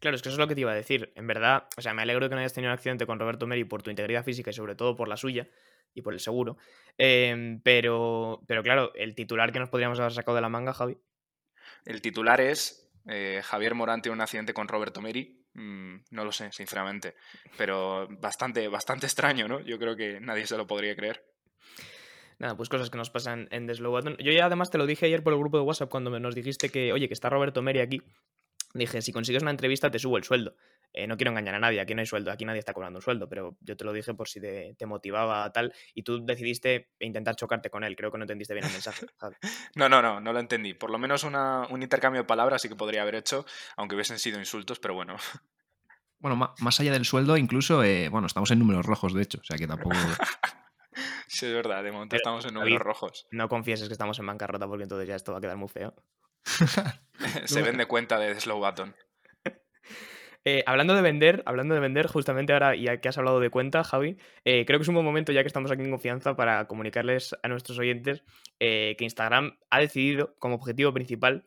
Claro, 0.00 0.16
es 0.16 0.22
que 0.22 0.30
eso 0.30 0.34
es 0.34 0.40
lo 0.40 0.48
que 0.48 0.56
te 0.56 0.62
iba 0.62 0.72
a 0.72 0.74
decir. 0.74 1.12
En 1.14 1.28
verdad, 1.28 1.68
o 1.76 1.80
sea, 1.80 1.94
me 1.94 2.02
alegro 2.02 2.24
de 2.24 2.28
que 2.30 2.34
no 2.34 2.40
hayas 2.40 2.52
tenido 2.52 2.72
un 2.72 2.74
accidente 2.74 3.06
con 3.06 3.20
Roberto 3.20 3.46
Meri 3.46 3.62
por 3.62 3.84
tu 3.84 3.90
integridad 3.90 4.24
física 4.24 4.50
y 4.50 4.52
sobre 4.52 4.74
todo 4.74 4.96
por 4.96 5.06
la 5.06 5.16
suya 5.16 5.48
y 5.94 6.02
por 6.02 6.12
el 6.12 6.18
seguro. 6.18 6.56
Eh, 6.98 7.60
pero, 7.62 8.42
pero 8.48 8.64
claro, 8.64 8.92
el 8.96 9.14
titular 9.14 9.52
que 9.52 9.60
nos 9.60 9.68
podríamos 9.68 10.00
haber 10.00 10.12
sacado 10.12 10.34
de 10.34 10.42
la 10.42 10.48
manga, 10.48 10.72
Javi. 10.72 10.98
El 11.84 12.02
titular 12.02 12.40
es 12.40 12.90
eh, 13.06 13.42
Javier 13.44 13.74
Morán 13.74 14.02
tiene 14.02 14.14
un 14.14 14.20
accidente 14.20 14.54
con 14.54 14.68
Roberto 14.68 15.00
Meri. 15.00 15.46
Mm, 15.54 15.96
no 16.10 16.24
lo 16.24 16.32
sé, 16.32 16.50
sinceramente. 16.52 17.14
Pero 17.56 18.08
bastante, 18.10 18.68
bastante 18.68 19.06
extraño, 19.06 19.48
¿no? 19.48 19.60
Yo 19.60 19.78
creo 19.78 19.96
que 19.96 20.20
nadie 20.20 20.46
se 20.46 20.56
lo 20.56 20.66
podría 20.66 20.96
creer. 20.96 21.24
Nada, 22.38 22.56
pues 22.56 22.68
cosas 22.68 22.90
que 22.90 22.98
nos 22.98 23.10
pasan 23.10 23.48
en 23.50 23.66
The 23.66 23.74
Slow 23.74 23.92
Button. 23.92 24.16
Yo 24.18 24.32
ya 24.32 24.46
además 24.46 24.70
te 24.70 24.78
lo 24.78 24.86
dije 24.86 25.06
ayer 25.06 25.22
por 25.22 25.32
el 25.32 25.38
grupo 25.38 25.58
de 25.58 25.62
WhatsApp 25.62 25.90
cuando 25.90 26.18
nos 26.18 26.34
dijiste 26.34 26.70
que, 26.70 26.92
oye, 26.92 27.06
que 27.06 27.14
está 27.14 27.28
Roberto 27.30 27.62
Meri 27.62 27.80
aquí 27.80 28.02
dije, 28.74 29.02
si 29.02 29.12
consigues 29.12 29.42
una 29.42 29.50
entrevista 29.50 29.90
te 29.90 29.98
subo 29.98 30.16
el 30.16 30.24
sueldo. 30.24 30.54
Eh, 30.92 31.06
no 31.06 31.16
quiero 31.16 31.30
engañar 31.30 31.54
a 31.54 31.58
nadie, 31.58 31.80
aquí 31.80 31.94
no 31.94 32.00
hay 32.00 32.06
sueldo, 32.06 32.30
aquí 32.30 32.44
nadie 32.44 32.58
está 32.58 32.74
cobrando 32.74 32.98
un 32.98 33.02
sueldo, 33.02 33.26
pero 33.26 33.56
yo 33.60 33.76
te 33.76 33.84
lo 33.84 33.94
dije 33.94 34.12
por 34.12 34.28
si 34.28 34.40
te, 34.40 34.74
te, 34.76 34.84
motivaba 34.84 35.50
tal, 35.50 35.72
y 35.94 36.02
tú 36.02 36.24
decidiste 36.24 36.90
intentar 37.00 37.34
chocarte 37.34 37.70
con 37.70 37.82
él, 37.82 37.96
creo 37.96 38.10
que 38.12 38.18
no 38.18 38.24
entendiste 38.24 38.52
bien 38.52 38.66
el 38.66 38.72
mensaje. 38.72 39.06
no, 39.74 39.88
no, 39.88 40.02
no, 40.02 40.20
no 40.20 40.32
lo 40.32 40.38
entendí. 40.38 40.74
Por 40.74 40.90
lo 40.90 40.98
menos 40.98 41.24
una, 41.24 41.66
un 41.70 41.82
intercambio 41.82 42.22
de 42.22 42.26
palabras 42.26 42.60
sí 42.60 42.68
que 42.68 42.76
podría 42.76 43.02
haber 43.02 43.14
hecho, 43.14 43.46
aunque 43.76 43.94
hubiesen 43.94 44.18
sido 44.18 44.38
insultos, 44.38 44.80
pero 44.80 44.94
bueno. 44.94 45.16
Bueno, 46.18 46.36
más 46.36 46.80
allá 46.80 46.92
del 46.92 47.06
sueldo, 47.06 47.36
incluso, 47.36 47.82
eh, 47.82 48.08
bueno, 48.08 48.26
estamos 48.26 48.50
en 48.50 48.58
números 48.58 48.84
rojos, 48.84 49.14
de 49.14 49.22
hecho, 49.22 49.38
o 49.40 49.44
sea 49.44 49.56
que 49.56 49.66
tampoco... 49.66 49.96
sí, 51.32 51.46
es 51.46 51.52
verdad, 51.52 51.82
de 51.82 51.92
momento 51.92 52.10
pero, 52.10 52.18
estamos 52.18 52.44
en 52.44 52.54
números 52.54 52.72
David, 52.72 52.84
rojos. 52.84 53.26
No 53.30 53.48
confieses 53.48 53.88
que 53.88 53.92
estamos 53.92 54.18
en 54.18 54.26
bancarrota 54.26 54.66
porque 54.66 54.84
entonces 54.84 55.08
ya 55.08 55.14
esto 55.14 55.32
va 55.32 55.38
a 55.38 55.40
quedar 55.40 55.56
muy 55.56 55.68
feo. 55.68 55.94
Se 57.44 57.62
vende 57.62 57.86
cuenta 57.86 58.18
de 58.18 58.38
Slow 58.38 58.58
Button. 58.58 58.94
Eh, 60.44 60.64
hablando 60.66 60.96
de 60.96 61.02
vender, 61.02 61.44
hablando 61.46 61.76
de 61.76 61.80
vender, 61.80 62.08
justamente 62.08 62.52
ahora, 62.52 62.74
ya 62.74 63.00
que 63.00 63.08
has 63.08 63.16
hablado 63.16 63.38
de 63.38 63.48
cuenta, 63.48 63.84
Javi, 63.84 64.16
eh, 64.44 64.64
creo 64.66 64.80
que 64.80 64.82
es 64.82 64.88
un 64.88 64.96
buen 64.96 65.06
momento, 65.06 65.30
ya 65.30 65.42
que 65.42 65.46
estamos 65.46 65.70
aquí 65.70 65.82
en 65.82 65.90
confianza, 65.92 66.34
para 66.34 66.66
comunicarles 66.66 67.36
a 67.44 67.46
nuestros 67.46 67.78
oyentes 67.78 68.24
eh, 68.58 68.96
que 68.98 69.04
Instagram 69.04 69.56
ha 69.70 69.78
decidido 69.78 70.34
como 70.40 70.56
objetivo 70.56 70.92
principal 70.92 71.46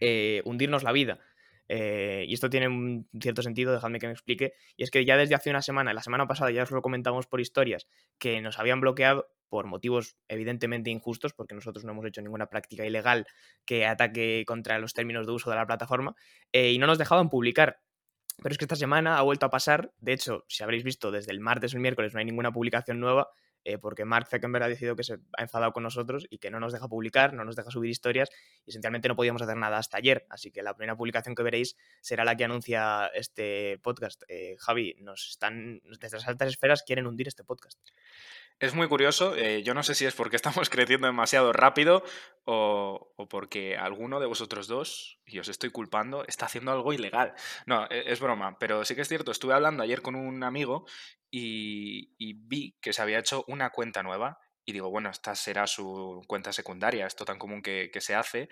eh, 0.00 0.42
hundirnos 0.44 0.82
la 0.82 0.92
vida. 0.92 1.20
Eh, 1.68 2.24
y 2.26 2.34
esto 2.34 2.50
tiene 2.50 2.68
un 2.68 3.08
cierto 3.20 3.42
sentido, 3.42 3.72
dejadme 3.72 3.98
que 3.98 4.06
me 4.06 4.12
explique. 4.12 4.54
Y 4.76 4.82
es 4.82 4.90
que 4.90 5.04
ya 5.04 5.16
desde 5.16 5.34
hace 5.34 5.50
una 5.50 5.62
semana, 5.62 5.92
la 5.94 6.02
semana 6.02 6.26
pasada 6.26 6.50
ya 6.50 6.62
os 6.62 6.70
lo 6.70 6.82
comentamos 6.82 7.26
por 7.26 7.40
historias, 7.40 7.86
que 8.18 8.40
nos 8.40 8.58
habían 8.58 8.80
bloqueado 8.80 9.28
por 9.48 9.66
motivos 9.66 10.16
evidentemente 10.28 10.90
injustos, 10.90 11.32
porque 11.32 11.54
nosotros 11.54 11.84
no 11.84 11.92
hemos 11.92 12.04
hecho 12.06 12.20
ninguna 12.22 12.46
práctica 12.46 12.84
ilegal 12.84 13.26
que 13.64 13.86
ataque 13.86 14.44
contra 14.46 14.78
los 14.78 14.92
términos 14.92 15.26
de 15.26 15.32
uso 15.32 15.50
de 15.50 15.56
la 15.56 15.66
plataforma, 15.66 16.14
eh, 16.52 16.72
y 16.72 16.78
no 16.78 16.86
nos 16.86 16.98
dejaban 16.98 17.30
publicar. 17.30 17.80
Pero 18.42 18.52
es 18.52 18.58
que 18.58 18.64
esta 18.64 18.76
semana 18.76 19.18
ha 19.18 19.22
vuelto 19.22 19.46
a 19.46 19.50
pasar, 19.50 19.92
de 19.98 20.12
hecho, 20.12 20.44
si 20.48 20.62
habréis 20.62 20.84
visto, 20.84 21.10
desde 21.10 21.32
el 21.32 21.40
martes 21.40 21.74
o 21.74 21.76
el 21.76 21.82
miércoles 21.82 22.14
no 22.14 22.20
hay 22.20 22.24
ninguna 22.24 22.52
publicación 22.52 23.00
nueva, 23.00 23.30
eh, 23.64 23.78
porque 23.78 24.04
Mark 24.04 24.28
Zuckerberg 24.28 24.64
ha 24.64 24.68
decidido 24.68 24.96
que 24.96 25.04
se 25.04 25.14
ha 25.14 25.42
enfadado 25.42 25.72
con 25.72 25.82
nosotros 25.82 26.26
y 26.30 26.38
que 26.38 26.50
no 26.50 26.60
nos 26.60 26.72
deja 26.72 26.88
publicar, 26.88 27.34
no 27.34 27.44
nos 27.44 27.56
deja 27.56 27.70
subir 27.70 27.90
historias 27.90 28.30
y 28.64 28.70
esencialmente 28.70 29.08
no 29.08 29.16
podíamos 29.16 29.42
hacer 29.42 29.56
nada 29.56 29.78
hasta 29.78 29.98
ayer. 29.98 30.26
Así 30.30 30.50
que 30.50 30.62
la 30.62 30.74
primera 30.74 30.96
publicación 30.96 31.34
que 31.34 31.42
veréis 31.42 31.76
será 32.00 32.24
la 32.24 32.36
que 32.36 32.44
anuncia 32.44 33.06
este 33.14 33.78
podcast. 33.82 34.22
Eh, 34.28 34.56
Javi, 34.58 34.96
nos 35.00 35.28
están, 35.28 35.80
desde 35.84 36.16
las 36.16 36.28
altas 36.28 36.48
esferas 36.48 36.82
quieren 36.82 37.06
hundir 37.06 37.28
este 37.28 37.44
podcast. 37.44 37.78
Es 38.60 38.74
muy 38.74 38.88
curioso, 38.88 39.36
eh, 39.36 39.62
yo 39.62 39.72
no 39.72 39.84
sé 39.84 39.94
si 39.94 40.04
es 40.04 40.14
porque 40.14 40.34
estamos 40.36 40.68
creciendo 40.68 41.06
demasiado 41.06 41.52
rápido 41.52 42.02
o, 42.44 43.14
porque 43.30 43.76
alguno 43.76 44.18
de 44.18 44.26
vosotros 44.26 44.66
dos, 44.66 45.20
y 45.26 45.38
os 45.38 45.48
estoy 45.48 45.70
culpando, 45.70 46.24
está 46.26 46.46
haciendo 46.46 46.72
algo 46.72 46.92
ilegal. 46.92 47.34
No, 47.66 47.86
es, 47.88 48.06
es 48.06 48.20
broma, 48.20 48.58
pero 48.58 48.84
sí 48.84 48.96
que 48.96 49.02
es 49.02 49.08
cierto, 49.08 49.30
estuve 49.30 49.54
hablando 49.54 49.82
ayer 49.82 50.02
con 50.02 50.16
un 50.16 50.42
amigo 50.42 50.86
y, 51.30 52.34
vi 52.34 52.76
que 52.80 52.92
se 52.92 53.02
había 53.02 53.18
hecho 53.18 53.44
una 53.48 53.70
cuenta 53.70 54.02
nueva 54.02 54.38
y 54.64 54.72
digo, 54.72 54.90
bueno, 54.90 55.10
esta 55.10 55.34
será 55.34 55.66
su 55.66 56.22
cuenta 56.26 56.52
secundaria, 56.52 57.06
esto 57.06 57.24
tan 57.24 57.38
común 57.38 57.62
que, 57.62 57.90
que 57.92 58.00
se 58.00 58.14
hace. 58.14 58.48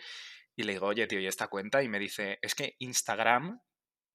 Y 0.55 0.63
le 0.63 0.73
digo, 0.73 0.87
oye, 0.87 1.07
tío, 1.07 1.21
¿y 1.21 1.27
esta 1.27 1.49
cuenta? 1.49 1.83
Y 1.83 1.89
me 1.89 1.99
dice, 1.99 2.39
es 2.41 2.55
que 2.55 2.77
Instagram 2.79 3.61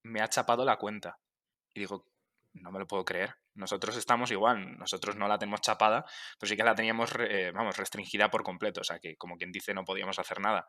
me 0.02 0.20
ha 0.20 0.28
chapado 0.28 0.64
la 0.64 0.76
cuenta. 0.76 1.20
Y 1.72 1.80
digo, 1.80 2.08
no 2.54 2.70
me 2.70 2.78
lo 2.78 2.86
puedo 2.86 3.04
creer. 3.04 3.36
Nosotros 3.54 3.96
estamos 3.96 4.30
igual, 4.30 4.78
nosotros 4.78 5.16
no 5.16 5.28
la 5.28 5.38
tenemos 5.38 5.60
chapada, 5.60 6.06
pero 6.38 6.48
sí 6.48 6.56
que 6.56 6.64
la 6.64 6.74
teníamos, 6.74 7.12
eh, 7.18 7.50
vamos, 7.54 7.76
restringida 7.76 8.30
por 8.30 8.42
completo, 8.42 8.80
o 8.80 8.84
sea 8.84 8.98
que 8.98 9.16
como 9.16 9.36
quien 9.36 9.52
dice 9.52 9.74
no 9.74 9.84
podíamos 9.84 10.18
hacer 10.18 10.40
nada. 10.40 10.66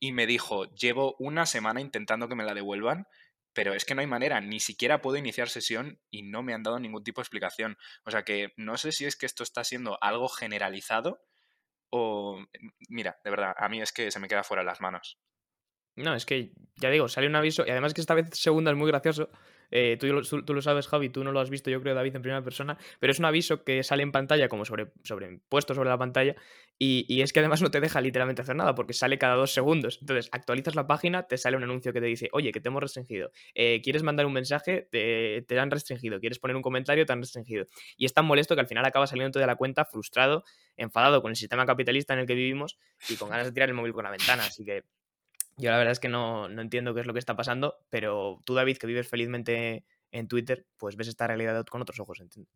Y 0.00 0.12
me 0.12 0.26
dijo, 0.26 0.64
llevo 0.74 1.14
una 1.18 1.46
semana 1.46 1.80
intentando 1.80 2.28
que 2.28 2.34
me 2.34 2.44
la 2.44 2.54
devuelvan 2.54 3.06
pero 3.56 3.72
es 3.72 3.86
que 3.86 3.94
no 3.94 4.02
hay 4.02 4.06
manera, 4.06 4.38
ni 4.42 4.60
siquiera 4.60 5.00
puedo 5.00 5.16
iniciar 5.16 5.48
sesión 5.48 5.98
y 6.10 6.22
no 6.22 6.42
me 6.42 6.52
han 6.52 6.62
dado 6.62 6.78
ningún 6.78 7.02
tipo 7.02 7.22
de 7.22 7.22
explicación. 7.22 7.78
O 8.04 8.10
sea 8.10 8.22
que 8.22 8.52
no 8.58 8.76
sé 8.76 8.92
si 8.92 9.06
es 9.06 9.16
que 9.16 9.24
esto 9.24 9.42
está 9.42 9.64
siendo 9.64 9.96
algo 10.02 10.28
generalizado 10.28 11.24
o... 11.88 12.38
Mira, 12.90 13.18
de 13.24 13.30
verdad, 13.30 13.54
a 13.56 13.70
mí 13.70 13.80
es 13.80 13.94
que 13.94 14.10
se 14.10 14.20
me 14.20 14.28
queda 14.28 14.44
fuera 14.44 14.62
las 14.62 14.82
manos. 14.82 15.18
No, 15.94 16.14
es 16.14 16.26
que, 16.26 16.52
ya 16.74 16.90
digo, 16.90 17.08
sale 17.08 17.28
un 17.28 17.36
aviso 17.36 17.64
y 17.66 17.70
además 17.70 17.94
que 17.94 18.02
esta 18.02 18.12
vez 18.12 18.28
segunda 18.34 18.70
es 18.72 18.76
muy 18.76 18.88
gracioso. 18.88 19.30
Eh, 19.70 19.96
tú, 19.98 20.42
tú 20.42 20.54
lo 20.54 20.62
sabes, 20.62 20.88
Javi, 20.88 21.08
tú 21.08 21.24
no 21.24 21.32
lo 21.32 21.40
has 21.40 21.50
visto, 21.50 21.70
yo 21.70 21.80
creo, 21.80 21.94
David, 21.94 22.16
en 22.16 22.22
primera 22.22 22.42
persona, 22.42 22.78
pero 23.00 23.10
es 23.10 23.18
un 23.18 23.24
aviso 23.24 23.64
que 23.64 23.82
sale 23.82 24.02
en 24.02 24.12
pantalla 24.12 24.48
como 24.48 24.64
sobre, 24.64 24.92
sobrepuesto 25.04 25.74
sobre 25.74 25.90
la 25.90 25.98
pantalla 25.98 26.36
y, 26.78 27.06
y 27.08 27.22
es 27.22 27.32
que 27.32 27.40
además 27.40 27.62
no 27.62 27.70
te 27.70 27.80
deja 27.80 28.00
literalmente 28.00 28.42
hacer 28.42 28.54
nada 28.54 28.74
porque 28.74 28.92
sale 28.92 29.18
cada 29.18 29.34
dos 29.34 29.52
segundos. 29.52 29.98
Entonces, 30.00 30.28
actualizas 30.32 30.74
la 30.74 30.86
página, 30.86 31.22
te 31.26 31.38
sale 31.38 31.56
un 31.56 31.62
anuncio 31.62 31.92
que 31.92 32.00
te 32.00 32.06
dice, 32.06 32.28
oye, 32.32 32.52
que 32.52 32.60
te 32.60 32.68
hemos 32.68 32.82
restringido. 32.82 33.30
Eh, 33.54 33.80
¿Quieres 33.82 34.02
mandar 34.02 34.26
un 34.26 34.32
mensaje? 34.32 34.88
Te, 34.90 35.42
te 35.48 35.58
han 35.58 35.70
restringido. 35.70 36.20
¿Quieres 36.20 36.38
poner 36.38 36.56
un 36.56 36.62
comentario? 36.62 37.06
Te 37.06 37.12
han 37.12 37.20
restringido. 37.20 37.66
Y 37.96 38.04
es 38.04 38.12
tan 38.12 38.26
molesto 38.26 38.54
que 38.54 38.60
al 38.60 38.66
final 38.66 38.84
acabas 38.84 39.10
saliendo 39.10 39.40
de 39.40 39.46
la 39.46 39.56
cuenta 39.56 39.84
frustrado, 39.84 40.44
enfadado 40.76 41.22
con 41.22 41.30
el 41.30 41.36
sistema 41.36 41.64
capitalista 41.64 42.12
en 42.12 42.20
el 42.20 42.26
que 42.26 42.34
vivimos 42.34 42.78
y 43.08 43.16
con 43.16 43.30
ganas 43.30 43.46
de 43.46 43.52
tirar 43.52 43.70
el 43.70 43.74
móvil 43.74 43.92
por 43.92 44.04
la 44.04 44.10
ventana. 44.10 44.44
Así 44.44 44.64
que 44.64 44.84
yo 45.56 45.70
la 45.70 45.78
verdad 45.78 45.92
es 45.92 46.00
que 46.00 46.08
no, 46.08 46.48
no 46.48 46.62
entiendo 46.62 46.94
qué 46.94 47.00
es 47.00 47.06
lo 47.06 47.12
que 47.12 47.18
está 47.18 47.36
pasando, 47.36 47.76
pero 47.90 48.42
tú, 48.44 48.54
David, 48.54 48.76
que 48.76 48.86
vives 48.86 49.08
felizmente 49.08 49.84
en 50.12 50.28
Twitter, 50.28 50.66
pues 50.76 50.96
ves 50.96 51.08
esta 51.08 51.26
realidad 51.26 51.64
con 51.66 51.82
otros 51.82 51.98
ojos, 52.00 52.20
entiendo. 52.20 52.50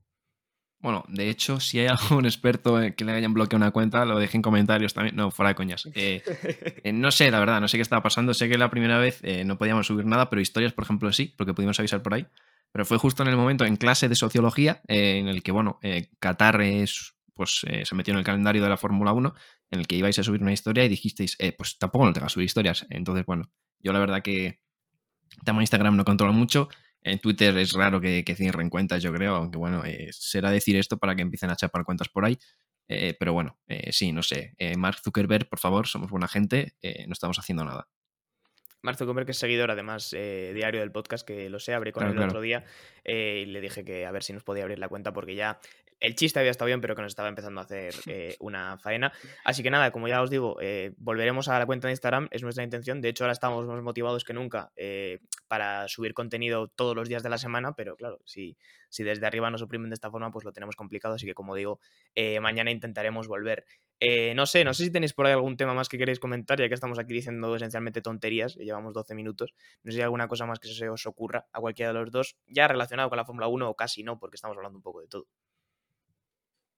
Bueno, 0.81 1.05
de 1.09 1.29
hecho, 1.29 1.61
si 1.61 1.79
hay 1.79 1.87
algún 2.11 2.25
experto 2.25 2.81
eh, 2.81 2.95
que 2.95 3.05
le 3.05 3.13
hayan 3.13 3.35
bloqueado 3.35 3.63
una 3.63 3.71
cuenta, 3.71 4.05
lo 4.05 4.19
deje 4.19 4.37
en 4.37 4.43
comentarios 4.43 4.95
también. 4.95 5.17
No, 5.17 5.31
fuera 5.31 5.51
de 5.51 5.55
coñas. 5.55 5.89
Eh, 5.95 6.23
eh, 6.85 6.93
no 6.93 7.11
sé, 7.11 7.31
la 7.31 7.39
verdad, 7.39 7.61
no 7.61 7.69
sé 7.69 7.77
qué 7.77 7.83
estaba 7.83 8.03
pasando. 8.03 8.35
Sé 8.35 8.49
que 8.49 8.59
la 8.59 8.71
primera 8.71 8.99
vez 8.99 9.21
eh, 9.23 9.45
no 9.45 9.59
podíamos 9.59 9.87
subir 9.87 10.07
nada, 10.07 10.31
pero 10.31 10.41
historias, 10.41 10.73
por 10.73 10.85
ejemplo, 10.85 11.13
sí, 11.13 11.35
porque 11.37 11.55
pudimos 11.55 11.79
avisar 11.79 12.03
por 12.03 12.15
ahí. 12.15 12.27
Pero 12.73 12.85
fue 12.85 12.99
justo 12.99 13.23
en 13.23 13.29
el 13.29 13.37
momento 13.37 13.65
en 13.65 13.77
clase 13.77 14.09
de 14.09 14.15
sociología, 14.15 14.81
en 14.87 15.27
el 15.27 15.43
que, 15.43 15.51
bueno, 15.51 15.81
Qatar 16.21 16.61
es, 16.61 17.17
pues, 17.35 17.63
se 17.83 17.95
metió 17.97 18.13
en 18.13 18.19
el 18.19 18.25
calendario 18.25 18.63
de 18.63 18.69
la 18.69 18.77
Fórmula 18.77 19.13
1, 19.13 19.35
en 19.71 19.81
el 19.81 19.87
que 19.87 19.97
ibais 19.97 20.19
a 20.19 20.23
subir 20.23 20.43
una 20.43 20.53
historia 20.53 20.85
y 20.85 20.89
dijisteis, 20.89 21.37
eh, 21.39 21.53
pues 21.53 21.79
tampoco 21.79 22.05
no 22.05 22.13
te 22.13 22.21
vas 22.21 22.33
a 22.33 22.35
subir 22.35 22.47
historias. 22.47 22.87
Entonces, 22.91 23.25
bueno, 23.27 23.51
yo 23.79 23.93
la 23.93 23.99
verdad 23.99 24.23
que 24.23 24.61
tema 25.45 25.63
Instagram 25.63 25.97
no 25.97 26.05
controlo 26.05 26.33
mucho. 26.33 26.69
En 27.03 27.19
Twitter 27.19 27.57
es 27.57 27.73
raro 27.73 28.01
que, 28.01 28.25
que 28.25 28.35
cierren 28.35 28.69
cuentas, 28.69 29.03
yo 29.03 29.13
creo, 29.13 29.37
aunque 29.37 29.57
bueno, 29.57 29.85
eh, 29.85 30.09
será 30.13 30.51
decir 30.51 30.77
esto 30.77 30.99
para 30.99 31.15
que 31.15 31.23
empiecen 31.23 31.51
a 31.51 31.57
chapar 31.57 31.85
cuentas 31.85 32.09
por 32.09 32.25
ahí. 32.25 32.39
Eh, 32.89 33.17
pero 33.19 33.33
bueno, 33.33 33.59
eh, 33.69 33.93
sí, 33.93 34.13
no 34.13 34.23
sé. 34.23 34.55
Mark 34.77 34.99
Zuckerberg, 35.03 35.49
por 35.49 35.61
favor, 35.61 35.87
somos 35.87 36.11
buena 36.11 36.27
gente, 36.27 36.75
no 37.07 37.13
estamos 37.13 37.39
haciendo 37.39 37.65
nada. 37.65 37.89
Mark 38.83 38.97
Zuckerberg, 38.97 39.27
que 39.27 39.33
es 39.33 39.39
seguidor 39.39 39.71
además 39.71 40.15
eh, 40.17 40.53
diario 40.55 40.81
del 40.81 40.91
podcast, 40.91 41.27
que 41.27 41.51
lo 41.51 41.59
sé, 41.59 41.75
hablé 41.75 41.93
con 41.93 42.01
Claro, 42.01 42.13
él 42.13 42.17
el 42.17 42.19
claro. 42.21 42.31
otro 42.31 42.41
día 42.41 42.65
eh, 43.05 43.45
y 43.47 43.51
le 43.51 43.61
dije 43.61 43.85
que 43.85 44.07
a 44.07 44.11
ver 44.11 44.23
si 44.23 44.33
nos 44.33 44.43
podía 44.43 44.63
abrir 44.63 44.79
la 44.79 44.89
cuenta 44.89 45.13
porque 45.13 45.35
ya 45.35 45.61
el 46.01 46.15
chiste 46.15 46.39
había 46.39 46.51
estado 46.51 46.67
bien, 46.67 46.81
pero 46.81 46.97
que 46.97 47.03
nos 47.03 47.13
estaba 47.13 47.29
empezando 47.29 47.61
a 47.61 47.65
hacer 47.65 47.95
eh, 48.07 48.35
una 48.41 48.79
faena. 48.79 49.13
Así 49.45 49.63
que 49.63 49.71
nada, 49.71 49.91
como 49.91 50.09
ya 50.09 50.23
os 50.23 50.31
digo, 50.31 50.57
eh, 50.61 50.95
volveremos 50.97 51.49
a 51.49 51.59
la 51.59 51.67
cuenta 51.67 51.89
de 51.89 51.93
Instagram, 51.93 52.29
es 52.31 52.43
nuestra 52.43 52.65
intención. 52.65 53.03
De 53.03 53.11
hecho, 53.11 53.25
ahora 53.25 53.33
estamos 53.33 53.67
más 53.67 53.83
motivados 53.83 54.25
que 54.25 54.33
nunca 54.33 54.73
eh, 54.77 55.21
para 55.47 55.87
subir 55.89 56.15
contenido 56.15 56.69
todos 56.69 56.97
los 56.97 57.09
días 57.09 57.23
de 57.23 57.29
la 57.29 57.37
semana, 57.37 57.75
pero 57.75 57.97
claro, 57.97 58.19
si, 58.25 58.57
desde 58.99 59.27
arriba 59.27 59.51
nos 59.51 59.61
oprimen 59.61 59.91
de 59.91 59.95
esta 59.95 60.11
forma, 60.11 60.31
pues 60.31 60.45
lo 60.45 60.53
tenemos 60.53 60.75
complicado. 60.75 61.15
Así 61.15 61.27
que, 61.27 61.35
como 61.35 61.55
digo, 61.55 61.81
mañana 62.41 62.71
intentaremos 62.71 63.29
volver. 63.29 63.67
No 64.35 64.47
sé, 64.47 64.65
no 64.65 64.73
sé 64.73 64.85
si 64.85 64.91
tenéis 64.91 65.13
por 65.13 65.27
ahí 65.27 65.33
algún 65.33 65.59
tema 65.59 65.75
más 65.75 65.91
que 65.91 65.99
queréis 65.99 66.19
comentar, 66.19 66.59
ya 66.59 66.69
que 66.69 66.75
estamos 66.75 66.99
aquí 66.99 67.13
diciendo 67.13 67.55
esencialmente 67.55 68.01
tonterías, 68.01 68.57
y 68.57 68.65
llevamos 68.65 68.95
12 68.95 69.15
minutos. 69.15 69.53
No 69.83 69.91
sé 69.91 69.97
si 69.97 70.01
hay 70.01 70.05
alguna 70.05 70.29
cosa 70.29 70.47
más 70.47 70.59
que 70.59 70.69
se 70.69 70.89
os 70.89 71.07
ocurra 71.07 71.47
a 71.53 71.61
cualquiera 71.61 71.93
de 71.93 71.99
los 71.99 72.11
dos, 72.11 72.37
ya 72.47 72.67
relacionado 72.69 73.11
con 73.11 73.19
la 73.19 73.27
Fórmula 73.27 73.49
1 73.49 73.69
o 73.69 73.75
casi 73.75 74.03
no, 74.03 74.19
porque 74.19 74.37
estamos 74.37 74.57
hablando 74.57 74.79
un 74.79 74.83
poco 74.83 75.03
de 75.03 75.09
todo. 75.09 75.27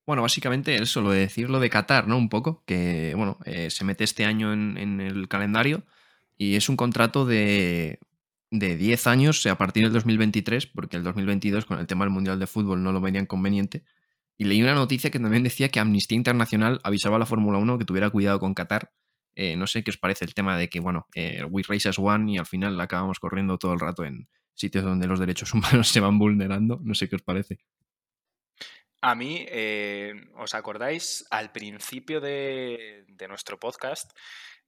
Bueno, 0.05 0.21
básicamente 0.21 0.75
eso, 0.75 1.01
lo 1.01 1.11
de 1.11 1.19
decir 1.19 1.49
lo 1.49 1.59
de 1.59 1.69
Qatar, 1.69 2.07
¿no? 2.07 2.17
Un 2.17 2.29
poco, 2.29 2.63
que 2.65 3.13
bueno, 3.15 3.37
eh, 3.45 3.69
se 3.69 3.85
mete 3.85 4.03
este 4.03 4.25
año 4.25 4.51
en, 4.51 4.99
el 4.99 5.27
calendario 5.29 5.83
y 6.37 6.55
es 6.55 6.67
un 6.67 6.75
contrato 6.75 7.25
de, 7.25 7.99
de 8.51 8.75
10 8.75 9.07
años, 9.07 9.45
a 9.45 9.57
partir 9.57 9.83
del 9.83 9.93
2023, 9.93 10.67
porque 10.67 10.97
el 10.97 11.03
2022 11.03 11.65
con 11.65 11.79
el 11.79 11.87
tema 11.87 12.03
del 12.03 12.13
Mundial 12.13 12.37
de 12.37 12.47
Fútbol 12.47 12.83
no 12.83 12.91
lo 12.91 12.99
venían 12.99 13.25
conveniente. 13.25 13.83
Y 14.37 14.45
leí 14.45 14.61
una 14.61 14.73
noticia 14.73 15.09
que 15.09 15.19
también 15.19 15.43
decía 15.43 15.69
que 15.69 15.79
Amnistía 15.79 16.17
Internacional 16.17 16.81
avisaba 16.83 17.15
a 17.15 17.19
la 17.19 17.25
Fórmula 17.25 17.59
1 17.59 17.77
que 17.77 17.85
tuviera 17.85 18.09
cuidado 18.09 18.39
con 18.39 18.53
Qatar. 18.53 18.91
Eh, 19.35 19.55
no 19.55 19.67
sé 19.67 19.83
qué 19.83 19.91
os 19.91 19.97
parece 19.97 20.25
el 20.25 20.33
tema 20.33 20.57
de 20.57 20.69
que, 20.69 20.79
bueno, 20.79 21.07
eh, 21.15 21.43
We 21.49 21.63
Race 21.67 21.87
as 21.87 21.97
One 21.97 22.33
y 22.33 22.37
al 22.37 22.45
final 22.45 22.79
acabamos 22.81 23.19
corriendo 23.19 23.57
todo 23.57 23.73
el 23.73 23.79
rato 23.79 24.03
en 24.03 24.27
sitios 24.53 24.83
donde 24.83 25.07
los 25.07 25.19
derechos 25.19 25.53
humanos 25.53 25.87
se 25.87 25.99
van 25.99 26.19
vulnerando. 26.19 26.79
No 26.83 26.93
sé 26.93 27.07
qué 27.07 27.15
os 27.15 27.21
parece. 27.21 27.59
A 29.05 29.15
mí, 29.15 29.45
eh, 29.49 30.13
¿os 30.35 30.55
acordáis? 30.55 31.25
Al 31.29 31.51
principio 31.51 32.21
de, 32.21 33.03
de 33.09 33.27
nuestro 33.27 33.59
podcast, 33.59 34.17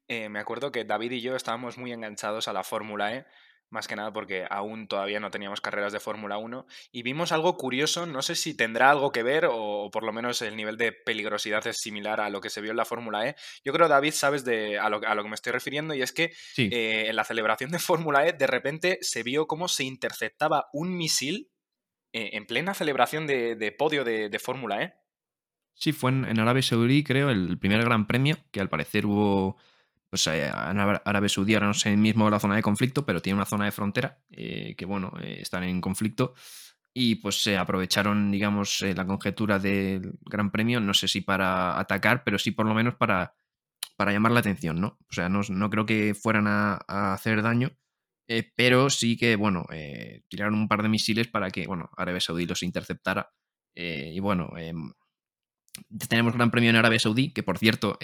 eh, 0.10 0.27
me 0.27 0.39
acuerdo 0.39 0.74
que 0.74 0.84
David 0.84 1.13
y 1.13 1.22
yo 1.22 1.38
estábamos 1.38 1.77
muy 1.77 1.94
enganchados 1.94 2.50
a 2.50 2.54
la 2.54 2.65
Fórmula 2.65 3.15
E, 3.15 3.25
más 3.70 3.88
que 3.88 3.96
nada 3.96 4.12
porque 4.12 4.46
aún 4.50 4.89
todavía 4.89 5.22
no 5.22 5.32
teníamos 5.32 5.62
carreras 5.62 5.94
de 5.94 6.01
Fórmula 6.01 6.38
1, 6.38 6.65
y 6.92 7.01
vimos 7.04 7.32
algo 7.32 7.56
curioso, 7.56 8.06
no 8.08 8.22
sé 8.22 8.36
si 8.36 8.58
tendrá 8.58 8.92
algo 8.92 9.13
que 9.13 9.24
ver 9.24 9.46
o, 9.46 9.56
o 9.86 9.89
por 9.89 10.04
lo 10.04 10.12
menos 10.12 10.42
el 10.42 10.58
nivel 10.58 10.75
de 10.75 10.92
peligrosidad 10.92 11.65
es 11.65 11.77
similar 11.77 12.20
a 12.20 12.30
lo 12.30 12.42
que 12.42 12.50
se 12.50 12.60
vio 12.60 12.72
en 12.72 12.77
la 12.77 12.84
Fórmula 12.86 13.30
E. 13.30 13.36
Yo 13.63 13.72
creo, 13.72 13.88
David, 13.88 14.12
sabes 14.12 14.44
de, 14.44 14.77
a, 14.77 14.89
lo, 14.89 15.00
a 15.08 15.15
lo 15.15 15.24
que 15.24 15.30
me 15.30 15.36
estoy 15.36 15.54
refiriendo, 15.54 15.94
y 15.96 16.01
es 16.01 16.12
que 16.12 16.34
Sí. 16.54 16.68
eh, 16.74 17.06
en 17.08 17.15
la 17.15 17.24
celebración 17.24 17.72
de 17.72 17.80
Fórmula 17.80 18.27
E 18.27 18.34
de 18.34 18.48
repente 18.48 18.98
se 19.00 19.24
vio 19.24 19.48
cómo 19.48 19.70
se 19.70 19.86
interceptaba 19.86 20.68
un 20.74 20.98
misil 20.98 21.50
en 22.15 22.45
plena 22.45 22.74
celebración 22.74 23.27
de, 23.27 23.55
de 23.55 23.72
podio 23.72 24.03
de, 24.03 24.29
Fórmula 24.39 24.81
E. 24.84 24.93
Sí, 25.74 25.91
fue 25.91 26.12
en, 26.12 26.25
en 26.25 26.39
Arabia 26.39 26.63
Saudí, 26.63 27.03
creo, 27.03 27.29
el 27.29 27.57
primer 27.60 27.84
gran 27.84 28.07
premio, 28.07 28.38
que 28.51 28.62
al 28.62 28.69
parecer 28.69 29.05
hubo, 29.05 29.57
pues 30.10 30.25
eh, 30.27 30.45
en 30.48 30.79
Ara- 30.79 31.01
Arabia 31.03 31.29
Saudí, 31.29 31.53
ahora 31.53 31.67
no 31.67 31.74
sé 31.74 31.95
mismo 31.98 32.29
la 32.29 32.39
zona 32.39 32.55
de 32.55 32.62
conflicto, 32.62 33.05
pero 33.05 33.22
tiene 33.22 33.36
una 33.38 33.45
zona 33.45 33.65
de 33.65 33.72
frontera, 33.72 34.19
eh, 34.31 34.75
que 34.77 34.86
bueno, 34.86 35.12
eh, 35.22 35.39
están 35.41 35.63
en 35.63 35.81
conflicto, 35.81 36.34
y 36.93 37.15
pues 37.15 37.43
se 37.43 37.57
aprovecharon, 37.57 38.31
digamos, 38.31 38.81
eh, 38.81 38.93
la 38.95 39.05
conjetura 39.05 39.60
del 39.60 40.13
gran 40.22 40.50
premio, 40.51 40.79
no 40.79 40.93
sé 40.93 41.10
si 41.10 41.19
para 41.22 41.77
atacar, 41.77 42.24
pero 42.24 42.39
sí 42.39 42.51
por 42.51 42.65
lo 42.65 42.74
menos 42.74 42.95
para, 42.95 43.36
para 43.98 44.13
llamar 44.13 44.31
la 44.31 44.39
atención, 44.39 44.79
¿no? 44.79 44.98
O 45.10 45.13
sea, 45.13 45.27
no, 45.27 45.41
no 45.50 45.69
creo 45.69 45.86
que 45.86 46.15
fueran 46.15 46.48
a 46.48 47.13
hacer 47.13 47.41
daño, 47.41 47.72
eh, 48.27 48.51
pero 48.55 48.89
sí 48.89 49.17
que, 49.17 49.36
bueno, 49.36 49.65
eh, 49.72 50.24
tiraron 50.27 50.55
un 50.55 50.67
par 50.67 50.82
de 50.84 50.89
misiles 50.89 51.27
para 51.27 51.50
que, 51.51 51.67
bueno, 51.67 51.89
Arabia 51.98 52.22
Saudí 52.22 52.46
los 52.46 52.63
interceptara. 52.63 53.32
eh, 53.75 54.12
y 54.13 54.20
bueno, 54.20 54.51
em, 54.58 54.91
tenemos 56.10 56.34
Gran 56.34 56.51
Premio 56.51 56.70
en 56.70 56.75
Arabia 56.77 57.00
Saudí, 57.00 57.34
que 57.34 57.44
por 57.44 57.58
cierto, 57.58 57.98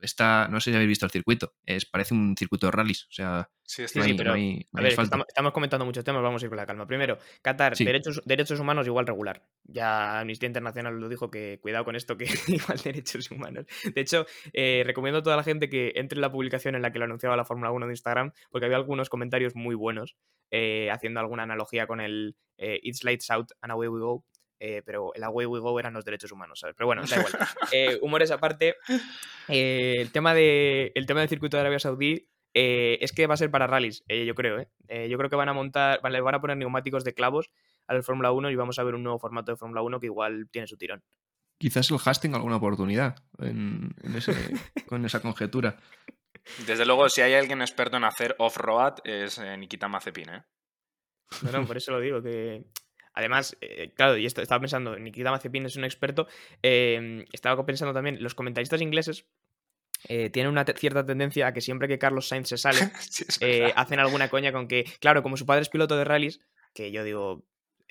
está, 0.00 0.48
no 0.48 0.60
sé 0.60 0.70
si 0.70 0.76
habéis 0.76 0.88
visto 0.88 1.04
el 1.06 1.10
circuito, 1.12 1.54
es, 1.64 1.86
parece 1.86 2.14
un 2.14 2.36
circuito 2.36 2.66
de 2.66 2.72
rallies, 2.72 3.04
o 3.04 3.12
sea, 3.12 3.50
Sí, 3.70 3.86
Sí, 3.86 3.98
no 3.98 4.04
sí, 4.04 4.10
hay, 4.12 4.16
pero, 4.16 4.30
no 4.30 4.36
hay- 4.36 4.66
no 4.72 4.78
A 4.78 4.82
ver, 4.82 4.86
es 4.92 4.94
que 4.96 5.00
asfalto. 5.02 5.02
estamos, 5.08 5.26
estamos 5.28 5.52
comentando 5.52 5.84
muchos 5.84 6.02
temas, 6.02 6.22
vamos 6.22 6.42
a 6.42 6.46
ir 6.46 6.48
con 6.48 6.56
la 6.56 6.64
calma. 6.64 6.86
Primero, 6.86 7.18
Qatar, 7.42 7.76
Sí. 7.76 7.84
derechos, 7.84 8.22
derechos 8.24 8.58
humanos 8.60 8.86
igual 8.86 9.06
regular. 9.06 9.44
Ya 9.64 10.20
Amnistía 10.20 10.46
Internacional 10.46 10.98
lo 10.98 11.06
dijo 11.10 11.30
que 11.30 11.58
cuidado 11.60 11.84
con 11.84 11.94
esto, 11.94 12.16
que 12.16 12.24
igual 12.48 12.78
derechos 12.82 13.30
humanos. 13.30 13.66
De 13.94 14.00
hecho, 14.00 14.24
eh, 14.54 14.84
recomiendo 14.86 15.18
a 15.18 15.22
toda 15.22 15.36
la 15.36 15.42
gente 15.44 15.68
que 15.68 15.92
entre 15.96 16.16
en 16.16 16.22
la 16.22 16.32
publicación 16.32 16.76
en 16.76 16.80
la 16.82 16.92
que 16.92 16.98
lo 16.98 17.04
anunciaba 17.04 17.36
la 17.36 17.44
Fórmula 17.44 17.70
1 17.70 17.84
de 17.84 17.92
Instagram, 17.92 18.32
porque 18.50 18.64
había 18.64 18.78
algunos 18.78 19.10
comentarios 19.10 19.54
muy 19.54 19.74
buenos, 19.74 20.16
eh, 20.50 20.90
haciendo 20.90 21.20
alguna 21.20 21.42
analogía 21.42 21.86
con 21.86 22.00
el 22.00 22.36
eh, 22.56 22.80
It's 22.82 23.04
Lights 23.04 23.30
Out 23.30 23.48
and 23.60 23.72
Away 23.72 23.88
We 23.88 24.00
Go. 24.00 24.24
Eh, 24.60 24.82
pero 24.84 25.14
el 25.14 25.22
Away 25.24 25.46
We 25.46 25.60
Go 25.60 25.78
eran 25.78 25.94
los 25.94 26.04
derechos 26.04 26.32
humanos, 26.32 26.60
¿sabes? 26.60 26.74
Pero 26.76 26.86
bueno, 26.86 27.02
da 27.06 27.16
igual. 27.16 27.32
Eh, 27.72 27.98
humores 28.02 28.30
aparte, 28.30 28.76
eh, 29.48 29.96
el, 30.00 30.10
tema 30.12 30.34
de, 30.34 30.92
el 30.94 31.06
tema 31.06 31.20
del 31.20 31.28
circuito 31.28 31.56
de 31.56 31.60
Arabia 31.62 31.78
Saudí 31.78 32.28
eh, 32.54 32.98
es 33.00 33.12
que 33.12 33.26
va 33.26 33.34
a 33.34 33.36
ser 33.36 33.50
para 33.50 33.66
rallies, 33.66 34.04
eh, 34.08 34.24
yo 34.24 34.34
creo. 34.34 34.58
¿eh? 34.58 34.68
Eh, 34.88 35.08
yo 35.08 35.18
creo 35.18 35.30
que 35.30 35.36
van 35.36 35.48
a 35.48 35.52
montar, 35.52 36.00
van, 36.02 36.12
le 36.12 36.20
van 36.20 36.34
a 36.34 36.40
poner 36.40 36.56
neumáticos 36.56 37.04
de 37.04 37.14
clavos 37.14 37.50
al 37.86 38.02
Fórmula 38.02 38.32
1 38.32 38.50
y 38.50 38.56
vamos 38.56 38.78
a 38.78 38.82
ver 38.84 38.94
un 38.94 39.02
nuevo 39.02 39.18
formato 39.18 39.52
de 39.52 39.56
Fórmula 39.56 39.82
1 39.82 40.00
que 40.00 40.06
igual 40.06 40.48
tiene 40.50 40.66
su 40.66 40.76
tirón. 40.76 41.02
Quizás 41.58 41.90
el 41.90 41.96
Haas 42.04 42.20
tenga 42.20 42.36
alguna 42.36 42.56
oportunidad 42.56 43.16
en, 43.38 43.94
en 44.02 44.14
ese- 44.14 44.32
con 44.86 45.04
esa 45.04 45.20
conjetura. 45.20 45.76
Desde 46.66 46.86
luego, 46.86 47.08
si 47.08 47.20
hay 47.20 47.34
alguien 47.34 47.60
experto 47.60 47.96
en 47.96 48.04
hacer 48.04 48.34
off-road, 48.38 48.94
es 49.04 49.38
eh, 49.38 49.56
Nikita 49.56 49.88
Mazepin, 49.88 50.28
¿eh? 50.30 50.42
No, 51.42 51.52
no, 51.52 51.66
por 51.66 51.76
eso 51.76 51.92
lo 51.92 52.00
digo, 52.00 52.22
que... 52.22 52.64
Además, 53.14 53.56
eh, 53.60 53.92
claro, 53.94 54.16
y 54.16 54.26
esto 54.26 54.42
estaba 54.42 54.60
pensando, 54.60 54.98
Nikita 54.98 55.30
Mazepin 55.30 55.66
es 55.66 55.76
un 55.76 55.84
experto, 55.84 56.28
eh, 56.62 57.24
estaba 57.32 57.64
pensando 57.66 57.94
también, 57.94 58.22
los 58.22 58.34
comentaristas 58.34 58.80
ingleses 58.80 59.26
eh, 60.08 60.30
tienen 60.30 60.52
una 60.52 60.64
cierta 60.64 61.04
tendencia 61.04 61.48
a 61.48 61.52
que 61.52 61.60
siempre 61.60 61.88
que 61.88 61.98
Carlos 61.98 62.28
Sainz 62.28 62.48
se 62.48 62.58
sale, 62.58 62.78
Sí, 63.00 63.24
hacen 63.74 63.98
alguna 63.98 64.28
coña 64.28 64.52
con 64.52 64.68
que, 64.68 64.84
claro, 65.00 65.22
como 65.22 65.36
su 65.36 65.46
padre 65.46 65.62
es 65.62 65.68
piloto 65.68 65.96
de 65.96 66.04
rallies, 66.04 66.40
que 66.74 66.92
yo 66.92 67.02
digo, 67.02 67.44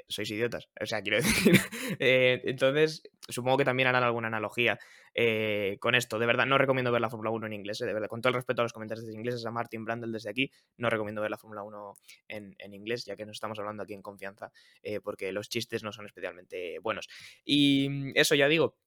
sois 0.10 0.30
idiotas, 0.32 0.70
o 0.80 0.86
sea, 0.86 1.02
quiero 1.02 1.18
decir, 1.22 1.60
eh, 2.00 2.42
entonces 2.46 3.04
supongo 3.28 3.58
que 3.58 3.66
también 3.66 3.88
harán 3.88 4.04
alguna 4.04 4.28
analogía 4.28 4.80
eh, 5.14 5.78
con 5.80 5.96
esto. 5.96 6.20
De 6.20 6.26
verdad, 6.26 6.46
no 6.46 6.58
recomiendo 6.58 6.92
ver 6.92 7.02
la 7.02 7.10
Fórmula 7.10 7.30
1 7.32 7.48
en 7.48 7.54
inglés, 7.54 7.80
de 7.80 7.94
verdad. 7.94 8.08
Con 8.08 8.22
todo 8.22 8.30
el 8.30 8.36
respeto 8.36 8.62
a 8.62 8.66
los 8.66 8.74
comentarios 8.74 9.08
ingleses, 9.10 9.46
a 9.46 9.52
Martin 9.52 9.84
Brandel 9.84 10.12
desde 10.12 10.30
aquí, 10.30 10.52
no 10.78 10.90
recomiendo 10.90 11.22
ver 11.22 11.32
la 11.32 11.38
Fórmula 11.38 11.64
1 11.64 11.94
en, 12.30 12.56
en, 12.58 12.74
inglés, 12.74 13.06
ya 13.06 13.16
que 13.16 13.26
nos 13.26 13.36
estamos 13.36 13.60
hablando 13.60 13.84
aquí 13.84 13.94
en 13.94 14.02
confianza, 14.02 14.52
porque 15.04 15.32
los 15.32 15.50
chistes 15.50 15.84
no 15.84 15.92
son 15.92 16.06
especialmente 16.06 16.80
buenos. 16.80 17.08
Y 17.44 17.90
mm, 17.90 18.12
eso 18.16 18.36
ya 18.36 18.48
digo, 18.48 18.78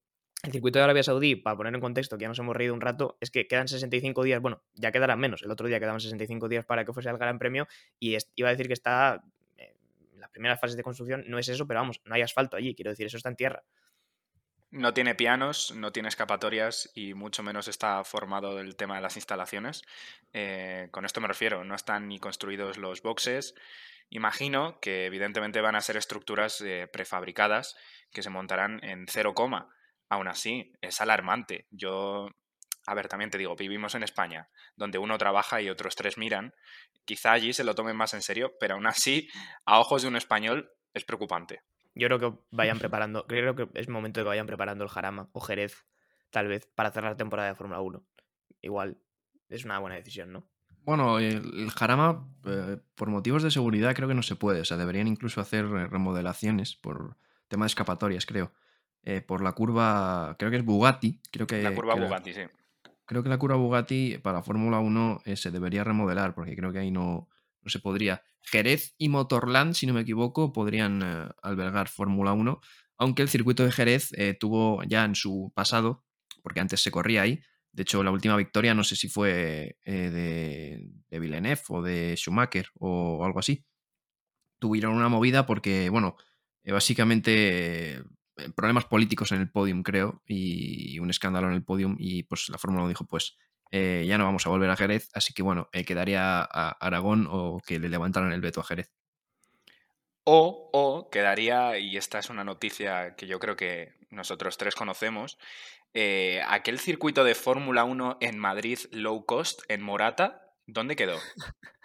el 0.42 0.52
circuito 0.52 0.78
de 0.78 0.84
Arabia 0.84 1.02
Saudí, 1.02 1.36
para 1.36 1.56
poner 1.56 1.74
en 1.74 1.80
contexto, 1.80 2.16
que 2.16 2.22
ya 2.22 2.28
nos 2.28 2.38
hemos 2.38 2.56
reído 2.56 2.72
un 2.72 2.80
rato, 2.80 3.18
es 3.20 3.30
que 3.30 3.46
quedan 3.46 3.68
65 3.68 4.22
días, 4.22 4.40
bueno, 4.40 4.62
ya 4.74 4.90
quedarán 4.90 5.20
menos, 5.20 5.42
el 5.42 5.50
otro 5.50 5.68
día 5.68 5.78
quedaban 5.78 6.00
65 6.00 6.48
días 6.48 6.64
para 6.64 6.84
que 6.84 6.92
fuese 6.94 7.10
el 7.10 7.18
Gran 7.18 7.38
Premio 7.38 7.68
y 7.98 8.16
iba 8.36 8.48
a 8.48 8.52
decir 8.52 8.66
que 8.66 8.72
está 8.72 9.22
las 10.20 10.30
primeras 10.30 10.60
fases 10.60 10.76
de 10.76 10.82
construcción, 10.82 11.24
no 11.26 11.38
es 11.38 11.48
eso, 11.48 11.66
pero 11.66 11.80
vamos, 11.80 12.00
no 12.04 12.14
hay 12.14 12.22
asfalto 12.22 12.56
allí, 12.56 12.74
quiero 12.74 12.90
decir, 12.90 13.06
eso 13.06 13.16
está 13.16 13.28
en 13.28 13.36
tierra. 13.36 13.62
No 14.72 14.94
tiene 14.94 15.16
pianos, 15.16 15.74
no 15.74 15.90
tiene 15.90 16.08
escapatorias 16.08 16.92
y 16.94 17.14
mucho 17.14 17.42
menos 17.42 17.66
está 17.66 18.04
formado 18.04 18.60
el 18.60 18.76
tema 18.76 18.94
de 18.94 19.00
las 19.00 19.16
instalaciones. 19.16 19.82
Eh, 20.32 20.88
con 20.92 21.04
esto 21.04 21.20
me 21.20 21.26
refiero, 21.26 21.64
no 21.64 21.74
están 21.74 22.06
ni 22.06 22.20
construidos 22.20 22.78
los 22.78 23.02
boxes. 23.02 23.56
Imagino 24.10 24.78
que 24.80 25.06
evidentemente 25.06 25.60
van 25.60 25.74
a 25.74 25.80
ser 25.80 25.96
estructuras 25.96 26.60
eh, 26.60 26.88
prefabricadas 26.92 27.76
que 28.12 28.22
se 28.22 28.30
montarán 28.30 28.82
en 28.84 29.06
cero 29.08 29.34
coma 29.34 29.74
Aún 30.08 30.26
así, 30.26 30.72
es 30.80 31.00
alarmante. 31.00 31.66
Yo, 31.70 32.28
a 32.87 32.94
ver, 32.94 33.08
también 33.08 33.30
te 33.30 33.38
digo, 33.38 33.54
vivimos 33.56 33.94
en 33.94 34.02
España, 34.02 34.49
donde 34.76 34.99
uno 34.99 35.18
trabaja 35.18 35.60
y 35.60 35.68
otros 35.68 35.94
tres 35.94 36.18
miran. 36.18 36.54
Quizá 37.04 37.32
allí 37.32 37.52
se 37.52 37.64
lo 37.64 37.75
tomen 37.75 37.96
más 37.96 38.14
en 38.14 38.22
serio, 38.22 38.54
pero 38.58 38.75
aún 38.75 38.87
así, 38.87 39.28
a 39.64 39.78
ojos 39.78 40.02
de 40.02 40.08
un 40.08 40.16
español, 40.16 40.70
es 40.94 41.04
preocupante. 41.04 41.62
Yo 41.94 42.06
creo 42.06 42.18
que 42.18 42.38
vayan 42.50 42.78
preparando, 42.78 43.26
creo 43.26 43.54
que 43.54 43.68
es 43.75 43.88
momento 43.88 44.20
de 44.20 44.25
que 44.25 44.28
vayan 44.28 44.46
preparando 44.46 44.84
el 44.84 44.90
Jarama 44.90 45.28
o 45.32 45.40
Jerez, 45.40 45.87
tal 46.30 46.49
vez, 46.49 46.66
para 46.75 46.90
cerrar 46.90 47.12
la 47.12 47.16
temporada 47.16 47.49
de 47.49 47.54
Fórmula 47.54 47.80
1. 47.80 48.02
Igual 48.62 48.99
es 49.49 49.64
una 49.64 49.78
buena 49.78 49.96
decisión, 49.96 50.32
¿no? 50.32 50.46
Bueno, 50.82 51.18
el, 51.18 51.70
Jarama, 51.70 52.26
eh, 52.46 52.78
por 52.94 53.10
motivos 53.10 53.42
de 53.42 53.50
seguridad, 53.50 53.94
creo 53.94 54.08
que 54.08 54.14
no 54.14 54.22
se 54.22 54.37
puede. 54.37 54.60
O 54.60 54.64
sea, 54.64 54.76
deberían 54.76 55.08
incluso 55.08 55.40
hacer 55.40 55.68
remodelaciones 55.68 56.75
por 56.75 57.16
tema 57.49 57.64
de 57.64 57.68
escapatorias, 57.68 58.25
creo. 58.25 58.52
Eh, 59.02 59.20
por 59.20 59.42
la 59.42 59.52
curva, 59.52 60.37
creo 60.38 60.50
que 60.50 60.58
es 60.58 60.64
Bugatti. 60.64 61.20
Creo 61.30 61.46
que, 61.46 61.62
la 61.62 61.75
curva 61.75 61.94
Bugatti, 61.94 62.32
sí. 62.32 62.42
Creo 63.10 63.24
que 63.24 63.28
la 63.28 63.38
curva 63.38 63.56
Bugatti 63.56 64.18
para 64.22 64.40
Fórmula 64.40 64.78
1 64.78 65.22
eh, 65.24 65.34
se 65.34 65.50
debería 65.50 65.82
remodelar, 65.82 66.32
porque 66.32 66.54
creo 66.54 66.72
que 66.72 66.78
ahí 66.78 66.92
no, 66.92 67.28
no, 67.60 67.68
se 67.68 67.80
podría. 67.80 68.22
Jerez 68.40 68.94
y 68.98 69.08
Motorland, 69.08 69.74
si 69.74 69.84
no 69.88 69.94
me 69.94 70.02
equivoco, 70.02 70.52
podrían 70.52 71.02
eh, 71.02 71.28
albergar 71.42 71.88
Fórmula 71.88 72.34
1, 72.34 72.60
aunque 72.98 73.22
el 73.22 73.28
circuito 73.28 73.64
de 73.64 73.72
Jerez 73.72 74.12
tuvo 74.38 74.84
ya 74.84 75.04
en 75.04 75.16
su 75.16 75.50
pasado, 75.56 76.04
porque 76.40 76.60
antes 76.60 76.84
se 76.84 76.92
corría 76.92 77.22
ahí, 77.22 77.40
de 77.72 77.82
hecho, 77.82 78.04
la 78.04 78.12
última 78.12 78.36
victoria 78.36 78.74
no 78.74 78.84
sé 78.84 78.94
si 78.94 79.08
fue 79.08 79.76
de, 79.84 80.88
de 81.08 81.18
Villeneuve 81.18 81.62
o 81.70 81.82
de 81.82 82.14
Schumacher 82.16 82.68
o 82.78 83.24
algo 83.24 83.40
así. 83.40 83.64
Tuvieron 84.60 84.94
una 84.94 85.08
movida 85.08 85.46
porque, 85.46 85.88
bueno, 85.88 86.16
básicamente 86.64 87.94
eh, 87.94 88.02
problemas 88.54 88.85
políticos 88.85 89.32
en 89.32 89.40
el 89.40 89.50
podium, 89.50 89.82
creo, 89.82 90.23
y 90.26 90.99
un 90.99 91.11
escándalo 91.11 91.49
en 91.49 91.54
el 91.54 91.64
podium, 91.64 91.97
y 91.99 92.25
pues 92.25 92.49
la 92.49 92.59
Fórmula 92.59 92.88
dijo, 92.88 93.04
pues 93.06 93.37
eh, 93.70 94.04
ya 94.06 94.18
no 94.18 94.25
vamos 94.25 94.47
a 94.47 94.50
volver 94.50 94.70
a 94.70 94.76
Jerez, 94.76 95.11
así 95.14 95.32
que 95.32 95.42
bueno, 95.42 95.68
eh, 95.73 95.85
quedaría 95.85 96.40
a 96.40 96.70
Aragón 96.80 97.28
o 97.30 97.61
que 97.64 97.78
le 97.78 97.88
levantaran 97.88 98.32
el 98.32 98.40
veto 98.40 98.61
a 98.61 98.64
Jerez. 98.64 98.90
O, 100.25 100.70
o 100.73 101.11
quedaría, 101.11 101.78
y 101.78 101.97
esta 101.97 102.18
es 102.18 102.30
una 102.30 102.44
noticia 102.44 103.14
que 103.16 103.26
yo 103.26 103.38
creo 103.38 103.56
que 103.56 103.94
nosotros 104.11 104.59
tres 104.59 104.75
conocemos, 104.75 105.38
aquel 106.47 106.78
circuito 106.78 107.25
de 107.25 107.35
Fórmula 107.35 107.85
1 107.85 108.18
en 108.20 108.38
Madrid 108.38 108.78
low 108.92 109.25
cost, 109.25 109.62
en 109.68 109.82
Morata, 109.82 110.52
¿dónde 110.66 110.97
quedó? 110.97 111.18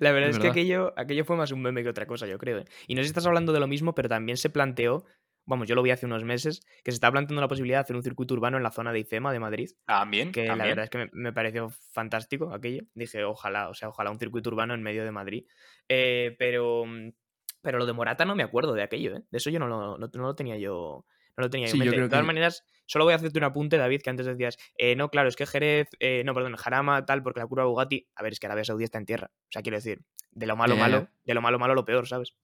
La 0.00 0.12
verdad 0.12 0.30
es, 0.30 0.38
que 0.38 0.48
aquello, 0.48 0.92
aquello 0.96 1.24
fue 1.24 1.36
más 1.36 1.52
un 1.52 1.62
meme 1.62 1.82
que 1.82 1.88
otra 1.88 2.06
cosa, 2.06 2.26
yo 2.26 2.38
creo. 2.38 2.64
Y 2.86 2.94
no 2.94 3.00
sé 3.00 3.04
si 3.04 3.10
estás 3.10 3.26
hablando 3.26 3.52
de 3.52 3.60
lo 3.60 3.66
mismo, 3.66 3.94
pero 3.94 4.08
también 4.08 4.36
se 4.36 4.50
planteó 4.50 5.04
vamos, 5.46 5.68
yo 5.68 5.74
lo 5.74 5.82
vi 5.82 5.90
hace 5.90 6.06
unos 6.06 6.24
meses, 6.24 6.64
que 6.84 6.92
se 6.92 6.96
está 6.96 7.10
planteando 7.10 7.40
la 7.40 7.48
posibilidad 7.48 7.78
de 7.78 7.82
hacer 7.82 7.96
un 7.96 8.02
circuito 8.02 8.34
urbano 8.34 8.56
en 8.56 8.62
la 8.62 8.70
zona 8.70 8.92
de 8.92 9.00
IFEMA 9.00 9.32
de 9.32 9.40
Madrid. 9.40 9.70
También. 9.86 10.32
Que 10.32 10.46
la 10.46 10.56
verdad 10.56 10.84
es 10.84 10.90
que 10.90 11.08
me, 11.12 11.32
pareció 11.32 11.70
fantástico 11.92 12.52
aquello. 12.52 12.84
Dije, 12.94 13.24
ojalá, 13.24 13.68
o 13.68 13.74
sea, 13.74 13.88
ojalá 13.88 14.10
un 14.10 14.18
circuito 14.18 14.50
urbano 14.50 14.74
en 14.74 14.82
medio 14.82 15.04
de 15.04 15.10
Madrid. 15.10 15.46
Eh, 15.88 16.36
pero, 16.38 16.84
pero 17.60 17.78
lo 17.78 17.86
de 17.86 17.92
Morata 17.92 18.24
no 18.24 18.34
me 18.34 18.42
acuerdo 18.42 18.74
de 18.74 18.82
aquello, 18.82 19.16
¿eh? 19.16 19.22
De 19.30 19.38
eso 19.38 19.50
yo 19.50 19.58
no 19.58 19.66
lo, 19.66 19.98
no, 19.98 20.08
lo 20.08 20.34
tenía 20.34 20.56
yo. 20.58 21.04
No 21.36 21.44
lo 21.44 21.50
tenía 21.50 21.68
yo. 21.68 21.90
de 21.90 22.08
todas 22.08 22.26
maneras, 22.26 22.64
solo 22.84 23.06
voy 23.06 23.14
a 23.14 23.16
hacerte 23.16 23.38
un 23.38 23.44
apunte, 23.44 23.78
David, 23.78 24.02
que 24.02 24.10
antes 24.10 24.26
decías, 24.26 24.58
eh, 24.76 24.96
no, 24.96 25.08
claro, 25.08 25.30
es 25.30 25.36
que 25.36 25.46
Jerez, 25.46 25.88
eh, 25.98 26.22
no, 26.26 26.34
perdón, 26.34 26.56
Jarama, 26.56 27.06
tal, 27.06 27.22
porque 27.22 27.40
la 27.40 27.46
curva 27.46 27.64
Bugatti, 27.64 28.06
a 28.14 28.22
ver, 28.22 28.32
es 28.32 28.38
que 28.38 28.46
Arabia 28.46 28.64
Saudí 28.64 28.84
está 28.84 28.98
en 28.98 29.06
tierra. 29.06 29.30
O 29.32 29.48
sea, 29.50 29.62
quiero 29.62 29.78
decir, 29.78 30.02
de 30.30 30.46
lo 30.46 30.56
malo, 30.56 30.76
malo, 30.76 31.08
de 31.24 31.34
lo 31.34 31.40
malo, 31.40 31.58
malo, 31.58 31.74
lo 31.74 31.86
peor, 31.86 32.06
¿sabes? 32.06 32.34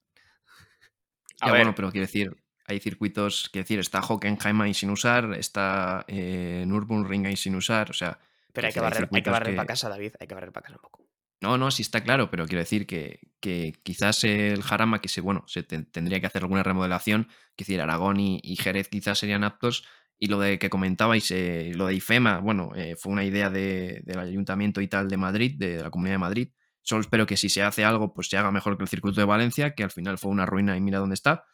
Ah, 1.41 1.51
bueno, 1.51 1.73
pero 1.75 1.91
quiero 1.91 2.05
decir, 2.05 2.35
hay 2.69 2.79
circuitos, 2.79 3.49
que 3.51 3.59
decir, 3.59 3.79
está 3.79 3.99
Hockenheim 4.01 4.61
ahí 4.61 4.73
sin 4.73 4.91
usar, 4.91 5.33
está 5.33 6.05
eh, 6.07 6.63
Nürburgring 6.67 7.25
ahí 7.25 7.35
sin 7.35 7.55
usar, 7.55 7.89
o 7.89 7.93
sea... 7.93 8.19
Pero 8.53 8.67
hay 8.67 8.73
que, 8.73 8.79
barrer, 8.79 9.09
hay 9.11 9.21
que 9.21 9.29
barrer 9.29 9.55
para 9.55 9.67
casa, 9.67 9.89
David, 9.89 10.13
hay 10.19 10.27
que 10.27 10.33
barrer 10.33 10.51
para 10.51 10.65
casa 10.65 10.75
un 10.75 10.81
poco. 10.81 10.99
No, 11.41 11.57
no, 11.57 11.71
sí 11.71 11.81
está 11.81 12.03
claro, 12.03 12.29
pero 12.29 12.45
quiero 12.45 12.59
decir 12.59 12.85
que, 12.85 13.31
que 13.39 13.73
quizás 13.83 14.23
el 14.25 14.61
Jarama, 14.61 14.99
que 15.01 15.07
se, 15.07 15.21
bueno, 15.21 15.45
se 15.47 15.63
tendría 15.63 16.19
que 16.19 16.27
hacer 16.27 16.43
alguna 16.43 16.63
remodelación, 16.63 17.27
que 17.55 17.63
decir, 17.63 17.79
Aragón 17.79 18.19
y, 18.19 18.55
Jerez 18.57 18.89
quizás 18.89 19.19
serían 19.19 19.43
aptos, 19.43 19.85
y 20.17 20.27
lo 20.27 20.39
de 20.39 20.59
que 20.59 20.69
comentabais, 20.69 21.31
eh, 21.31 21.71
lo 21.75 21.87
de 21.87 21.93
IFEMA, 21.95 22.39
bueno, 22.39 22.71
eh, 22.75 22.95
fue 22.97 23.13
una 23.13 23.23
idea 23.23 23.49
del 23.49 24.19
Ayuntamiento 24.19 24.81
y 24.81 24.87
tal 24.87 25.07
de 25.07 25.15
Madrid, 25.15 25.55
de, 25.57 25.81
la 25.81 25.89
Comunidad 25.89 26.15
de 26.15 26.19
Madrid. 26.19 26.49
Solo 26.81 27.01
espero 27.01 27.25
que 27.25 27.37
si 27.37 27.47
se 27.47 27.63
hace 27.63 27.85
algo, 27.85 28.13
pues 28.13 28.27
se 28.27 28.37
haga 28.37 28.51
mejor 28.51 28.77
que 28.77 28.83
el 28.83 28.89
circuito 28.89 29.21
de 29.21 29.25
Valencia, 29.25 29.75
que 29.75 29.83
al 29.83 29.91
final 29.91 30.17
fue 30.17 30.31
una 30.31 30.45
ruina 30.45 30.75
y 30.75 30.81
mira 30.81 30.99
dónde 30.99 31.13
está. 31.13 31.45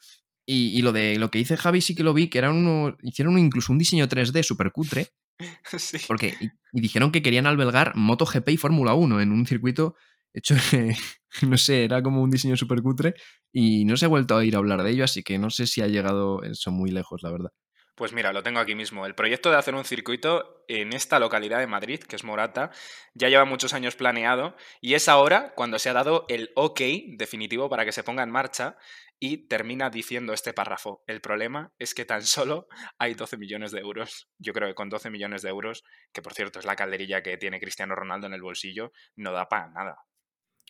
Y, 0.47 0.81
lo 0.83 0.91
de 0.91 1.17
lo 1.17 1.31
que 1.31 1.39
dice 1.39 1.57
Javi 1.57 1.81
sí 1.81 1.95
que 1.95 2.03
lo 2.03 2.13
vi, 2.13 2.27
que 2.27 2.37
era 2.37 2.51
uno, 2.51 2.95
hicieron 3.01 3.37
incluso 3.39 3.73
un 3.73 3.79
diseño 3.79 4.07
3D 4.07 4.43
super 4.43 4.71
cutre. 4.71 5.09
Sí. 5.77 5.97
Porque, 6.07 6.33
y, 6.39 6.49
dijeron 6.71 7.11
que 7.11 7.21
querían 7.21 7.45
albergar 7.45 7.93
MotoGP 7.95 8.49
y 8.49 8.57
Fórmula 8.57 8.93
1 8.93 9.19
en 9.19 9.33
un 9.33 9.45
circuito 9.45 9.95
hecho, 10.33 10.55
no 11.47 11.57
sé, 11.57 11.85
era 11.85 12.03
como 12.03 12.21
un 12.21 12.29
diseño 12.29 12.55
super 12.55 12.81
cutre 12.81 13.15
y 13.51 13.85
no 13.85 13.97
se 13.97 14.05
ha 14.05 14.09
vuelto 14.09 14.37
a 14.37 14.45
ir 14.45 14.55
a 14.55 14.59
hablar 14.59 14.83
de 14.83 14.91
ello, 14.91 15.03
así 15.03 15.23
que 15.23 15.37
no 15.39 15.49
sé 15.49 15.65
si 15.67 15.81
ha 15.81 15.87
llegado 15.87 16.43
eso 16.43 16.71
muy 16.71 16.91
lejos, 16.91 17.21
la 17.23 17.31
verdad. 17.31 17.51
Pues 17.95 18.11
mira, 18.11 18.33
lo 18.33 18.43
tengo 18.43 18.59
aquí 18.59 18.75
mismo. 18.75 19.05
El 19.05 19.15
proyecto 19.15 19.49
de 19.49 19.55
hacer 19.55 19.73
un 19.73 19.85
circuito 19.85 20.65
en 20.67 20.91
esta 20.91 21.17
localidad 21.17 21.59
de 21.59 21.67
Madrid, 21.67 22.01
que 22.01 22.17
es 22.17 22.25
Morata, 22.25 22.71
ya 23.13 23.29
lleva 23.29 23.45
muchos 23.45 23.73
años 23.73 23.95
planeado 23.95 24.57
y 24.81 24.95
es 24.95 25.07
ahora 25.07 25.53
cuando 25.55 25.79
se 25.79 25.89
ha 25.89 25.93
dado 25.93 26.25
el 26.27 26.51
ok 26.55 26.81
definitivo 27.15 27.69
para 27.69 27.85
que 27.85 27.93
se 27.93 28.03
ponga 28.03 28.23
en 28.23 28.31
marcha 28.31 28.77
y 29.17 29.47
termina 29.47 29.89
diciendo 29.89 30.33
este 30.33 30.51
párrafo. 30.51 31.05
El 31.07 31.21
problema 31.21 31.71
es 31.79 31.93
que 31.93 32.03
tan 32.03 32.23
solo 32.23 32.67
hay 32.97 33.13
12 33.13 33.37
millones 33.37 33.71
de 33.71 33.79
euros. 33.79 34.29
Yo 34.39 34.51
creo 34.51 34.67
que 34.67 34.75
con 34.75 34.89
12 34.89 35.09
millones 35.09 35.41
de 35.41 35.49
euros, 35.49 35.85
que 36.11 36.21
por 36.21 36.33
cierto 36.33 36.59
es 36.59 36.65
la 36.65 36.75
calderilla 36.75 37.23
que 37.23 37.37
tiene 37.37 37.61
Cristiano 37.61 37.95
Ronaldo 37.95 38.27
en 38.27 38.33
el 38.33 38.41
bolsillo, 38.41 38.91
no 39.15 39.31
da 39.31 39.47
para 39.47 39.69
nada. 39.69 40.05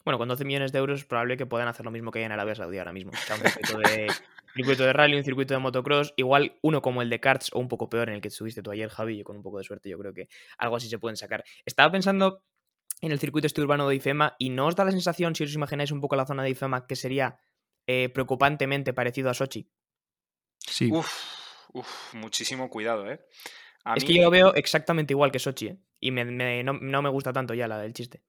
Bueno, 0.06 0.18
con 0.20 0.30
12 0.30 0.46
millones 0.46 0.72
de 0.72 0.78
euros 0.80 1.00
es 1.00 1.06
probable 1.06 1.36
que 1.36 1.46
puedan 1.46 1.68
hacer 1.68 1.84
lo 1.84 1.92
mismo 1.92 2.12
que 2.12 2.20
hay 2.20 2.26
en 2.26 2.32
Arabia 2.32 2.56
Saudí 2.56 2.78
ahora 2.78 2.94
mismo. 2.94 3.12
un 3.74 3.82
de, 3.82 4.08
circuito 4.56 4.84
de 4.84 4.94
rally, 4.94 5.18
un 5.18 5.24
circuito 5.24 5.54
de 5.54 5.60
motocross, 5.60 6.14
igual 6.16 6.58
uno 6.62 6.82
como 6.82 7.02
el 7.02 7.10
de 7.10 7.20
karts 7.20 7.50
o 7.54 7.60
un 7.60 7.68
poco 7.68 7.90
peor 7.90 8.10
en 8.10 8.16
el 8.16 8.22
que 8.22 8.28
estuviste 8.28 8.62
tú 8.62 8.72
ayer, 8.72 8.90
Javi, 8.90 9.24
con 9.24 9.36
un 9.36 9.44
poco 9.44 9.58
de 9.58 9.64
suerte 9.64 9.90
yo 9.90 9.98
creo 9.98 10.14
que 10.14 10.30
algo 10.60 10.76
así 10.76 10.88
se 10.88 11.00
pueden 11.00 11.18
sacar. 11.18 11.44
Estaba 11.66 11.92
pensando 11.92 12.44
en 13.02 13.12
el 13.12 13.20
circuito 13.20 13.48
este 13.48 13.62
urbano 13.62 13.90
de 13.90 13.96
IFEMA 13.96 14.36
y 14.38 14.50
no 14.52 14.68
os 14.68 14.76
da 14.76 14.86
la 14.86 14.92
sensación, 14.92 15.36
si 15.36 15.44
os 15.44 15.54
imagináis 15.54 15.92
un 15.92 16.02
poco 16.02 16.16
la 16.16 16.26
zona 16.26 16.44
de 16.44 16.52
IFEMA, 16.52 16.86
que 16.86 16.96
sería 16.96 17.40
eh, 17.88 18.10
preocupantemente 18.10 18.94
parecido 18.94 19.30
a 19.30 19.34
Sochi. 19.34 19.70
Sí. 20.60 20.90
Uf, 20.92 22.14
muchísimo 22.14 22.70
cuidado, 22.70 23.10
¿eh? 23.12 23.20
es 23.96 24.04
que 24.04 24.16
yo 24.16 24.24
lo 24.24 24.32
veo 24.32 24.54
exactamente 24.56 25.14
igual 25.14 25.32
que 25.32 25.40
Sochi, 25.40 25.68
¿eh? 25.68 25.80
Y 26.00 26.12
no, 26.12 27.02
me 27.02 27.10
gusta 27.10 27.34
tanto 27.34 27.54
ya 27.54 27.68
la 27.68 27.80
del 27.80 27.94
chiste. 27.94 28.22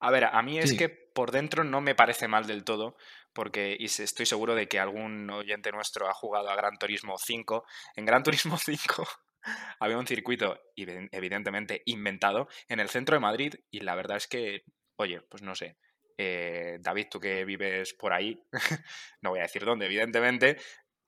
A 0.00 0.10
ver, 0.10 0.24
a 0.24 0.42
mí 0.42 0.58
es 0.58 0.74
que 0.74 0.88
por 0.88 1.30
dentro 1.30 1.62
no 1.62 1.80
me 1.82 1.94
parece 1.94 2.26
mal 2.26 2.46
del 2.46 2.64
todo, 2.64 2.96
porque 3.34 3.76
y 3.78 3.84
estoy 3.84 4.24
seguro 4.24 4.54
de 4.54 4.66
que 4.66 4.78
algún 4.78 5.28
oyente 5.30 5.70
nuestro 5.72 6.08
ha 6.08 6.14
jugado 6.14 6.48
a 6.48 6.56
Gran 6.56 6.78
Turismo 6.78 7.18
5. 7.18 7.64
En 7.96 8.06
Gran 8.06 8.22
Turismo 8.22 8.56
5 8.58 9.06
había 9.78 9.98
un 9.98 10.06
circuito, 10.06 10.58
evidentemente, 10.76 11.82
inventado 11.86 12.48
en 12.68 12.80
el 12.80 12.88
centro 12.88 13.14
de 13.14 13.20
Madrid 13.20 13.54
y 13.70 13.80
la 13.80 13.94
verdad 13.94 14.16
es 14.16 14.26
que, 14.26 14.64
oye, 14.96 15.20
pues 15.22 15.42
no 15.42 15.54
sé. 15.54 15.76
Eh, 16.16 16.78
David, 16.80 17.06
tú 17.10 17.20
que 17.20 17.44
vives 17.44 17.94
por 17.94 18.12
ahí, 18.12 18.42
no 19.22 19.30
voy 19.30 19.38
a 19.38 19.44
decir 19.44 19.64
dónde, 19.64 19.86
evidentemente, 19.86 20.58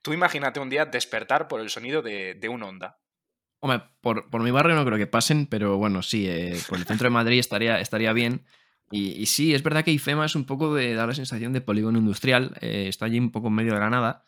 tú 0.00 0.12
imagínate 0.12 0.60
un 0.60 0.70
día 0.70 0.86
despertar 0.86 1.48
por 1.48 1.60
el 1.60 1.70
sonido 1.70 2.02
de, 2.02 2.34
de 2.34 2.48
un 2.48 2.62
onda. 2.62 2.98
Hombre, 3.60 3.82
por, 4.00 4.28
por, 4.30 4.42
mi 4.42 4.50
barrio 4.50 4.74
no 4.74 4.84
creo 4.84 4.98
que 4.98 5.06
pasen, 5.06 5.46
pero 5.46 5.76
bueno, 5.76 6.02
sí, 6.02 6.28
eh, 6.28 6.58
por 6.68 6.78
el 6.78 6.84
centro 6.84 7.06
de 7.06 7.10
Madrid 7.10 7.38
estaría, 7.38 7.78
estaría 7.78 8.12
bien. 8.12 8.44
Y, 8.90 9.24
sí, 9.26 9.54
es 9.54 9.62
verdad 9.62 9.84
que 9.84 9.90
IFEMA 9.90 10.26
es 10.26 10.34
un 10.34 10.44
poco 10.44 10.74
de 10.74 10.94
dar 10.94 11.08
la 11.08 11.14
sensación 11.14 11.52
de 11.54 11.62
polígono 11.62 11.98
industrial, 11.98 12.56
eh, 12.60 12.86
está 12.88 13.06
allí 13.06 13.18
un 13.18 13.32
poco 13.32 13.48
en 13.48 13.54
medio 13.54 13.72
de 13.72 13.80
la 13.80 13.88
nada. 13.88 14.24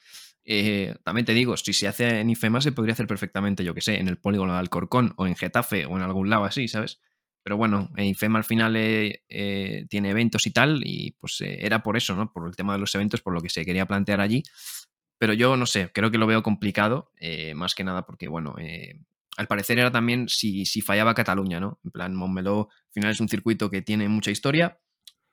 Eh, 0.46 0.94
también 1.04 1.26
te 1.26 1.34
digo, 1.34 1.56
si 1.56 1.72
se 1.74 1.86
hace 1.86 2.20
en 2.20 2.30
IFEMA 2.30 2.62
se 2.62 2.72
podría 2.72 2.94
hacer 2.94 3.06
perfectamente, 3.06 3.62
yo 3.62 3.74
que 3.74 3.82
sé, 3.82 3.98
en 3.98 4.08
el 4.08 4.16
polígono 4.16 4.54
de 4.54 4.58
Alcorcón 4.58 5.12
o 5.16 5.26
en 5.26 5.36
Getafe 5.36 5.84
o 5.84 5.96
en 5.96 6.02
algún 6.02 6.30
lado 6.30 6.44
así, 6.44 6.68
¿sabes? 6.68 7.00
Pero 7.42 7.58
bueno, 7.58 7.90
IFEMA 7.96 8.38
al 8.38 8.44
final 8.44 8.74
eh, 8.76 9.86
tiene 9.90 10.10
eventos 10.10 10.46
y 10.46 10.50
tal, 10.50 10.80
y 10.82 11.10
pues 11.20 11.42
era 11.42 11.82
por 11.82 11.98
eso, 11.98 12.16
¿no? 12.16 12.32
Por 12.32 12.48
el 12.48 12.56
tema 12.56 12.72
de 12.72 12.78
los 12.78 12.94
eventos, 12.94 13.20
por 13.20 13.34
lo 13.34 13.42
que 13.42 13.50
se 13.50 13.66
quería 13.66 13.84
plantear 13.84 14.22
allí. 14.22 14.42
Pero 15.18 15.34
yo 15.34 15.58
no 15.58 15.66
sé, 15.66 15.90
creo 15.92 16.10
que 16.10 16.18
lo 16.18 16.26
veo 16.26 16.42
complicado, 16.42 17.10
más 17.54 17.74
que 17.74 17.84
nada 17.84 18.06
porque, 18.06 18.28
bueno, 18.28 18.56
al 19.36 19.46
parecer 19.46 19.78
era 19.78 19.90
también 19.90 20.28
si, 20.28 20.64
si 20.64 20.80
fallaba 20.80 21.14
Cataluña, 21.14 21.60
¿no? 21.60 21.80
En 21.84 21.90
plan, 21.90 22.14
Montmeló 22.14 22.68
al 22.70 22.92
final 22.92 23.10
es 23.10 23.20
un 23.20 23.28
circuito 23.28 23.70
que 23.70 23.82
tiene 23.82 24.08
mucha 24.08 24.30
historia, 24.30 24.78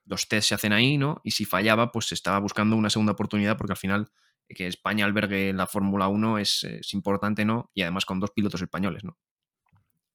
los 0.06 0.28
test 0.28 0.50
se 0.50 0.56
hacen 0.56 0.74
ahí, 0.74 0.98
¿no? 0.98 1.22
Y 1.24 1.32
si 1.32 1.46
fallaba, 1.46 1.92
pues 1.92 2.08
se 2.08 2.16
estaba 2.16 2.40
buscando 2.40 2.76
una 2.76 2.90
segunda 2.90 3.14
oportunidad 3.14 3.58
porque 3.58 3.74
al 3.74 3.78
final 3.78 4.12
que 4.48 4.68
España 4.68 5.06
albergue 5.06 5.54
la 5.54 5.68
Fórmula 5.68 6.08
1 6.08 6.38
es, 6.40 6.64
es, 6.64 6.94
importante, 6.94 7.46
¿no? 7.46 7.72
Y 7.74 7.84
además 7.84 8.06
con 8.06 8.20
dos 8.20 8.32
pilotos 8.32 8.62
españoles, 8.62 9.04
¿no? 9.04 9.18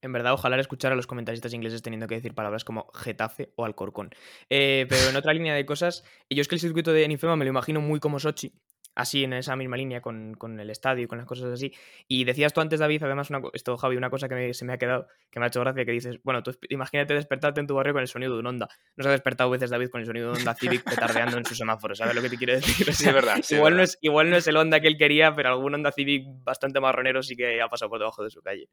En 0.03 0.12
verdad, 0.12 0.35
ojalá 0.35 0.61
escuchar 0.61 0.92
a 0.92 0.96
los 0.96 1.07
comentaristas 1.07 1.55
ingleses 1.55 1.83
teniendo 1.83 2.07
que 2.07 2.16
decir 2.16 2.35
palabras 2.35 2.64
como 2.64 2.87
Getafe 2.94 3.53
o 3.57 3.64
Alcorcón. 3.64 4.11
Eh, 4.51 4.87
pero 4.88 5.09
en 5.09 5.16
otra 5.16 5.33
línea 5.33 5.55
de 5.55 5.64
cosas, 5.64 6.05
yo 6.29 6.42
es 6.42 6.49
que 6.49 6.55
el 6.55 6.61
circuito 6.61 6.92
de 6.92 7.09
Nifema 7.09 7.35
me 7.35 7.44
lo 7.44 7.51
imagino 7.51 7.81
muy 7.81 7.99
como 7.99 8.20
Sochi, 8.20 8.53
así 8.97 9.25
en 9.25 9.35
esa 9.35 9.55
misma 9.55 9.77
línea 9.77 10.01
con, 10.01 10.35
con, 10.35 10.59
el 10.59 10.71
estadio 10.71 11.05
y 11.05 11.07
con 11.07 11.19
las 11.19 11.27
cosas 11.27 11.53
así. 11.53 11.73
Y 12.09 12.25
decías 12.25 12.53
tú 12.53 12.63
antes, 12.63 12.81
David, 12.81 13.03
además, 13.05 13.31
una, 13.31 13.43
esto, 13.53 13.77
Javi, 13.77 13.97
una 13.97 14.11
cosa 14.11 14.29
que 14.29 14.55
se 14.55 14.65
me 14.65 14.73
ha 14.73 14.79
quedado, 14.79 15.07
que 15.31 15.39
me 15.39 15.47
ha 15.47 15.49
hecho 15.49 15.61
gracia, 15.61 15.85
que 15.85 15.93
dices, 15.93 16.19
bueno, 16.25 16.43
tú 16.43 16.53
imagínate 16.71 17.15
despertarte 17.15 17.61
en 17.61 17.67
tu 17.67 17.75
barrio 17.75 17.93
con 17.93 18.03
el 18.03 18.09
sonido 18.09 18.33
de 18.33 18.41
un 18.41 18.47
Honda. 18.47 18.69
No 18.97 19.05
se 19.05 19.09
ha 19.11 19.13
despertado 19.13 19.51
veces, 19.51 19.71
David, 19.71 19.91
con 19.91 20.01
el 20.01 20.07
sonido 20.07 20.27
de 20.27 20.33
un 20.33 20.39
Honda 20.39 20.55
Civic 20.55 20.83
petardeando 20.83 21.37
en 21.37 21.45
su 21.45 21.55
semáforo, 21.55 21.95
¿sabes 21.95 22.15
lo 22.15 22.23
que 22.23 22.31
te 22.31 22.39
quiero 22.39 22.55
decir? 22.55 22.87
sí, 22.95 23.07
es 23.07 23.15
verdad. 23.15 23.39
Sí, 23.43 23.55
igual, 23.55 23.75
verdad. 23.75 23.77
No 23.77 23.85
es, 23.85 23.99
igual 24.01 24.31
no 24.31 24.37
es 24.37 24.47
el 24.49 24.57
Honda 24.57 24.81
que 24.81 24.89
él 24.89 24.97
quería, 24.97 25.35
pero 25.35 25.51
algún 25.51 25.75
Honda 25.75 25.93
Civic 25.93 26.25
bastante 26.43 26.81
marronero 26.81 27.23
sí 27.23 27.37
que 27.37 27.61
ha 27.61 27.69
pasado 27.69 27.91
por 27.91 27.99
debajo 27.99 28.25
de 28.25 28.31
su 28.31 28.41
calle. 28.41 28.71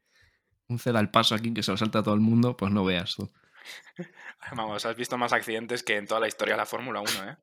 Un 0.68 0.78
ceda 0.78 0.98
al 0.98 1.10
paso 1.10 1.34
aquí 1.34 1.52
que 1.52 1.62
se 1.62 1.70
lo 1.70 1.76
salta 1.76 1.98
a 1.98 2.02
todo 2.02 2.14
el 2.14 2.20
mundo, 2.20 2.56
pues 2.56 2.72
no 2.72 2.84
veas 2.84 3.14
tú. 3.14 3.30
Vamos, 4.56 4.86
has 4.86 4.96
visto 4.96 5.18
más 5.18 5.34
accidentes 5.34 5.82
que 5.82 5.96
en 5.96 6.06
toda 6.06 6.20
la 6.20 6.28
historia 6.28 6.54
de 6.54 6.58
la 6.58 6.66
Fórmula 6.66 7.00
1, 7.00 7.10
¿eh? 7.30 7.36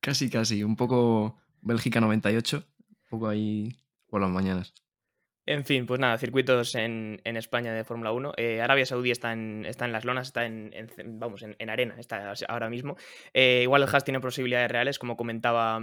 Casi, 0.00 0.30
casi. 0.30 0.62
Un 0.62 0.76
poco 0.76 1.42
Bélgica 1.60 2.00
98, 2.00 2.64
un 2.88 2.96
poco 3.08 3.28
ahí 3.28 3.76
por 4.08 4.20
las 4.20 4.30
mañanas. 4.30 4.74
En 5.46 5.64
fin, 5.64 5.86
pues 5.86 6.00
nada, 6.00 6.18
circuitos 6.18 6.74
en, 6.74 7.20
en 7.22 7.36
España 7.36 7.72
de 7.72 7.84
Fórmula 7.84 8.10
1. 8.10 8.32
Eh, 8.36 8.60
Arabia 8.60 8.84
Saudí 8.84 9.12
está 9.12 9.32
en, 9.32 9.64
está 9.64 9.84
en 9.84 9.92
las 9.92 10.04
lonas, 10.04 10.26
está 10.26 10.44
en, 10.44 10.72
vamos, 11.20 11.42
en, 11.42 11.70
arena, 11.70 11.94
está 11.98 12.34
ahora 12.48 12.68
mismo. 12.68 12.96
Eh, 13.32 13.60
igual 13.62 13.82
el 13.82 13.88
Haas 13.88 14.02
tiene 14.02 14.18
posibilidades 14.18 14.68
reales, 14.68 14.98
como 14.98 15.16
comentaba 15.16 15.80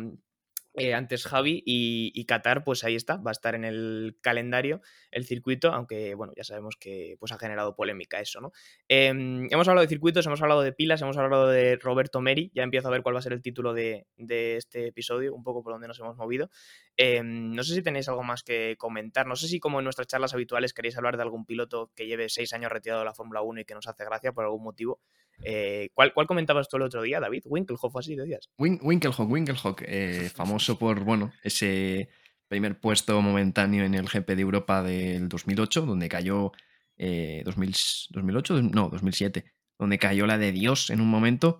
eh, 0.76 0.94
antes 0.94 1.28
Javi 1.28 1.62
y, 1.66 2.26
Qatar, 2.26 2.64
pues 2.64 2.84
ahí 2.84 2.96
está, 2.96 3.18
va 3.18 3.30
a 3.30 3.34
estar 3.34 3.54
en 3.54 3.64
el 3.64 4.18
calendario 4.22 4.82
el 5.12 5.26
circuito, 5.26 5.72
aunque 5.72 6.16
bueno, 6.16 6.34
ya 6.36 6.44
sabemos 6.44 6.78
que 6.78 7.16
pues 7.20 7.32
ha 7.32 7.38
generado 7.38 7.76
polémica 7.76 8.20
eso, 8.20 8.42
¿no? 8.42 8.52
Eh, 8.90 9.08
hemos 9.08 9.68
hablado 9.68 9.82
de 9.82 9.88
circuitos, 9.88 10.26
hemos 10.26 10.42
hablado 10.42 10.62
de 10.62 10.74
pilas, 10.74 11.02
hemos 11.02 11.18
hablado 11.18 11.48
de 11.48 11.76
Roberto 11.76 12.22
Meri, 12.22 12.52
ya 12.56 12.64
empiezo 12.64 12.88
a 12.88 12.92
ver 12.92 13.04
cuál 13.04 13.16
va 13.16 13.20
a 13.20 13.22
ser 13.22 13.34
el 13.34 13.44
título 13.44 13.74
de, 13.74 14.08
de 14.18 14.58
este 14.58 14.88
episodio, 14.88 15.36
un 15.36 15.44
poco 15.44 15.64
por 15.64 15.74
donde 15.74 15.88
nos 15.88 16.00
hemos 16.00 16.18
movido. 16.18 16.50
Eh, 16.98 17.22
no 17.24 17.64
sé 17.64 17.76
si 17.76 17.84
tenéis 17.84 18.10
algo 18.10 18.24
más 18.24 18.42
que 18.44 18.76
comentar, 18.78 19.28
no 19.28 19.36
sé 19.36 19.48
si 19.48 19.60
como 19.60 19.80
en 19.80 19.84
nuestras 19.84 20.08
charlas 20.08 20.34
habituales 20.34 20.74
queréis 20.74 20.98
hablar 20.98 21.18
de 21.18 21.24
algún 21.24 21.46
piloto 21.46 21.92
que 21.96 22.08
lleve 22.08 22.30
seis 22.30 22.54
años 22.54 22.72
retirado 22.72 23.02
de 23.02 23.06
la 23.06 23.14
Fórmula 23.14 23.42
1 23.42 23.62
y 23.62 23.66
que 23.66 23.76
nos 23.76 23.88
hace 23.88 24.06
gracia 24.06 24.32
por 24.32 24.44
algún 24.46 24.64
motivo. 24.64 25.00
Eh, 25.44 25.90
¿cuál, 25.94 26.14
¿cuál, 26.14 26.28
comentabas 26.28 26.70
tú 26.70 26.78
el 26.78 26.84
otro 26.84 27.02
día, 27.02 27.20
David? 27.20 27.44
Winkelhoff, 27.46 27.96
así 27.96 28.16
decías. 28.16 28.50
Win 28.58 28.80
Winkelhock, 28.82 29.30
Winkelhock, 29.30 29.82
eh, 29.86 30.30
famoso 30.36 30.78
por, 30.78 31.04
bueno, 31.04 31.34
ese 31.44 32.10
primer 32.48 32.80
puesto 32.80 33.22
momentáneo 33.22 33.84
en 33.84 33.96
el 33.96 34.08
GP 34.08 34.36
de 34.36 34.42
Europa 34.42 34.84
del 34.84 35.28
2008, 35.30 35.86
donde 35.86 36.08
cayó, 36.10 36.52
eh, 36.98 37.42
2000, 37.46 37.74
2008, 38.12 38.62
no, 38.62 38.90
2007, 38.90 39.46
donde 39.80 39.98
cayó 39.98 40.28
la 40.28 40.38
de 40.38 40.52
Dios 40.52 40.90
en 40.90 41.02
un 41.02 41.10
momento. 41.10 41.60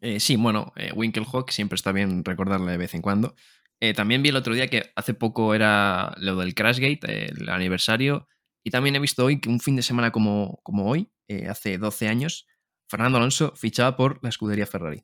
Eh, 0.00 0.20
sí, 0.20 0.36
bueno, 0.36 0.72
eh, 0.76 0.92
Winkelhock 0.94 1.50
siempre 1.50 1.76
está 1.76 1.92
bien 1.92 2.24
recordarle 2.24 2.72
de 2.72 2.78
vez 2.78 2.94
en 2.94 3.02
cuando. 3.02 3.34
Eh, 3.82 3.94
también 3.94 4.22
vi 4.22 4.28
el 4.28 4.36
otro 4.36 4.54
día 4.54 4.68
que 4.68 4.92
hace 4.94 5.12
poco 5.12 5.54
era 5.54 6.14
lo 6.18 6.36
del 6.36 6.54
Crashgate, 6.54 7.32
el 7.32 7.48
aniversario, 7.48 8.28
y 8.62 8.70
también 8.70 8.94
he 8.94 9.00
visto 9.00 9.24
hoy 9.24 9.40
que 9.40 9.48
un 9.48 9.58
fin 9.58 9.74
de 9.74 9.82
semana 9.82 10.12
como, 10.12 10.60
como 10.62 10.88
hoy, 10.88 11.10
eh, 11.26 11.48
hace 11.48 11.78
12 11.78 12.06
años, 12.06 12.46
Fernando 12.92 13.16
Alonso 13.16 13.56
fichaba 13.56 13.96
por 13.96 14.22
la 14.22 14.28
escudería 14.28 14.66
Ferrari. 14.66 15.02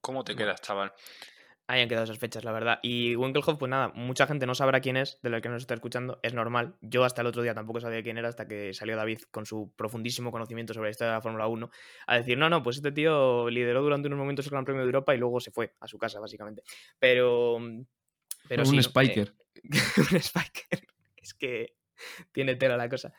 ¿Cómo 0.00 0.24
te 0.24 0.34
quedas, 0.34 0.60
chaval? 0.60 0.92
Ahí 1.68 1.82
han 1.82 1.88
quedado 1.88 2.02
esas 2.02 2.18
fechas, 2.18 2.42
la 2.42 2.50
verdad. 2.50 2.80
Y 2.82 3.14
Winkelhoff, 3.14 3.58
pues 3.60 3.70
nada, 3.70 3.92
mucha 3.94 4.26
gente 4.26 4.44
no 4.44 4.56
sabrá 4.56 4.80
quién 4.80 4.96
es, 4.96 5.20
de 5.22 5.30
lo 5.30 5.40
que 5.40 5.48
nos 5.48 5.62
está 5.62 5.74
escuchando, 5.74 6.18
es 6.24 6.34
normal. 6.34 6.74
Yo 6.80 7.04
hasta 7.04 7.20
el 7.20 7.28
otro 7.28 7.42
día 7.42 7.54
tampoco 7.54 7.78
sabía 7.78 8.02
quién 8.02 8.18
era 8.18 8.28
hasta 8.28 8.48
que 8.48 8.74
salió 8.74 8.96
David 8.96 9.20
con 9.30 9.46
su 9.46 9.72
profundísimo 9.76 10.32
conocimiento 10.32 10.74
sobre 10.74 10.88
la 10.88 10.90
historia 10.90 11.12
de 11.12 11.18
la 11.18 11.22
Fórmula 11.22 11.46
1 11.46 11.70
a 12.08 12.16
decir, 12.16 12.36
no, 12.36 12.50
no, 12.50 12.60
pues 12.60 12.78
este 12.78 12.90
tío 12.90 13.48
lideró 13.50 13.80
durante 13.80 14.08
unos 14.08 14.18
momentos 14.18 14.44
el 14.46 14.50
Gran 14.50 14.64
Premio 14.64 14.82
de 14.82 14.86
Europa 14.86 15.14
y 15.14 15.18
luego 15.18 15.38
se 15.38 15.52
fue 15.52 15.76
a 15.78 15.86
su 15.86 15.96
casa, 15.96 16.18
básicamente. 16.18 16.64
Pero... 16.98 17.58
pero 18.48 18.64
un 18.64 18.68
sí, 18.68 18.82
Spiker. 18.82 19.32
Eh, 19.54 19.60
un 20.12 20.20
Spiker. 20.20 20.88
Es 21.18 21.34
que 21.34 21.76
tiene 22.32 22.56
tela 22.56 22.76
la 22.76 22.88
cosa. 22.88 23.14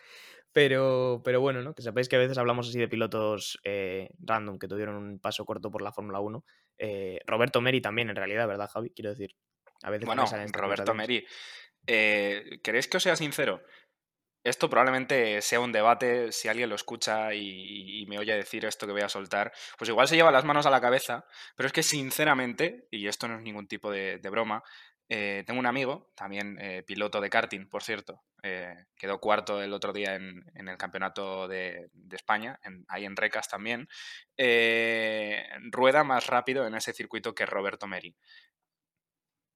Pero, 0.52 1.22
pero 1.24 1.42
bueno, 1.42 1.62
¿no? 1.62 1.76
Que 1.76 1.84
sepáis 1.84 2.10
que 2.10 2.16
a 2.16 2.20
veces 2.20 2.38
hablamos 2.38 2.68
así 2.68 2.80
de 2.80 2.88
pilotos 2.88 3.60
eh, 3.64 4.10
random 4.20 4.58
que 4.58 4.68
tuvieron 4.68 4.96
un 4.96 5.20
paso 5.20 5.46
corto 5.46 5.70
por 5.70 5.82
la 5.82 5.92
Fórmula 5.92 6.20
1. 6.20 6.44
Eh, 6.80 7.20
Roberto 7.28 7.62
Meri 7.62 7.82
también, 7.82 8.10
en 8.10 8.16
realidad, 8.16 8.48
¿verdad, 8.48 8.70
Javi? 8.70 8.90
Quiero 8.92 9.12
decir. 9.12 9.36
A 9.84 9.92
veces 9.92 10.06
bueno, 10.06 10.26
Roberto 10.52 10.94
Meri, 10.94 11.26
eh, 11.88 12.60
¿queréis 12.64 12.88
que 12.88 12.98
os 12.98 13.04
sea 13.04 13.16
sincero? 13.16 13.62
Esto 14.44 14.70
probablemente 14.70 15.42
sea 15.42 15.60
un 15.60 15.72
debate, 15.72 16.32
si 16.32 16.48
alguien 16.48 16.70
lo 16.70 16.76
escucha 16.76 17.34
y, 17.34 18.02
y, 18.02 18.06
me 18.06 18.18
oye 18.20 18.34
decir 18.34 18.64
esto 18.66 18.88
que 18.88 18.94
voy 18.94 19.02
a 19.02 19.10
soltar, 19.10 19.52
pues 19.78 19.90
igual 19.90 20.08
se 20.08 20.16
lleva 20.16 20.32
las 20.32 20.46
manos 20.46 20.66
a 20.66 20.70
la 20.70 20.80
cabeza, 20.80 21.26
pero 21.58 21.68
es 21.68 21.74
que 21.74 21.84
sinceramente, 21.84 22.88
y 22.90 23.08
esto 23.08 23.28
no 23.28 23.36
es 23.36 23.42
ningún 23.42 23.68
tipo 23.68 23.92
de, 23.92 24.18
de 24.18 24.30
broma, 24.30 24.64
eh, 25.12 25.44
tengo 25.48 25.60
un 25.60 25.66
amigo, 25.66 26.12
también 26.16 26.60
eh, 26.62 26.84
piloto 26.84 27.20
de 27.20 27.32
karting, 27.32 27.68
por 27.68 27.82
cierto, 27.82 28.22
eh, 28.44 28.86
quedó 28.96 29.20
cuarto 29.20 29.60
el 29.64 29.74
otro 29.74 29.92
día 29.92 30.14
en, 30.14 30.44
el 30.54 30.78
campeonato 30.78 31.48
de, 31.48 31.90
España, 32.12 32.60
ahí 32.88 33.06
en 33.06 33.16
Recas 33.16 33.50
también, 33.50 33.90
rueda 35.72 36.04
más 36.04 36.28
rápido 36.28 36.68
en 36.68 36.76
ese 36.76 36.94
circuito 36.94 37.34
que 37.34 37.48
Roberto 37.48 37.88
Meri. 37.88 38.16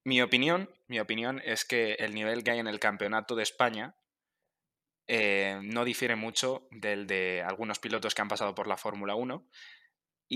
Mi 0.05 0.21
opinión, 0.23 0.69
mi 0.87 0.99
opinión 0.99 1.39
es 1.45 1.65
que 1.65 1.93
el 1.93 2.15
nivel 2.15 2.43
que 2.43 2.51
hay 2.51 2.59
en 2.59 2.67
el 2.67 2.79
campeonato 2.79 3.35
de 3.35 3.43
España 3.43 3.95
no 5.07 5.85
difiere 5.85 6.15
mucho 6.15 6.67
del 6.71 7.05
de 7.05 7.43
algunos 7.45 7.77
pilotos 7.77 8.15
que 8.15 8.21
han 8.23 8.27
pasado 8.27 8.55
por 8.55 8.67
la 8.67 8.77
Fórmula 8.77 9.13
1 9.15 9.47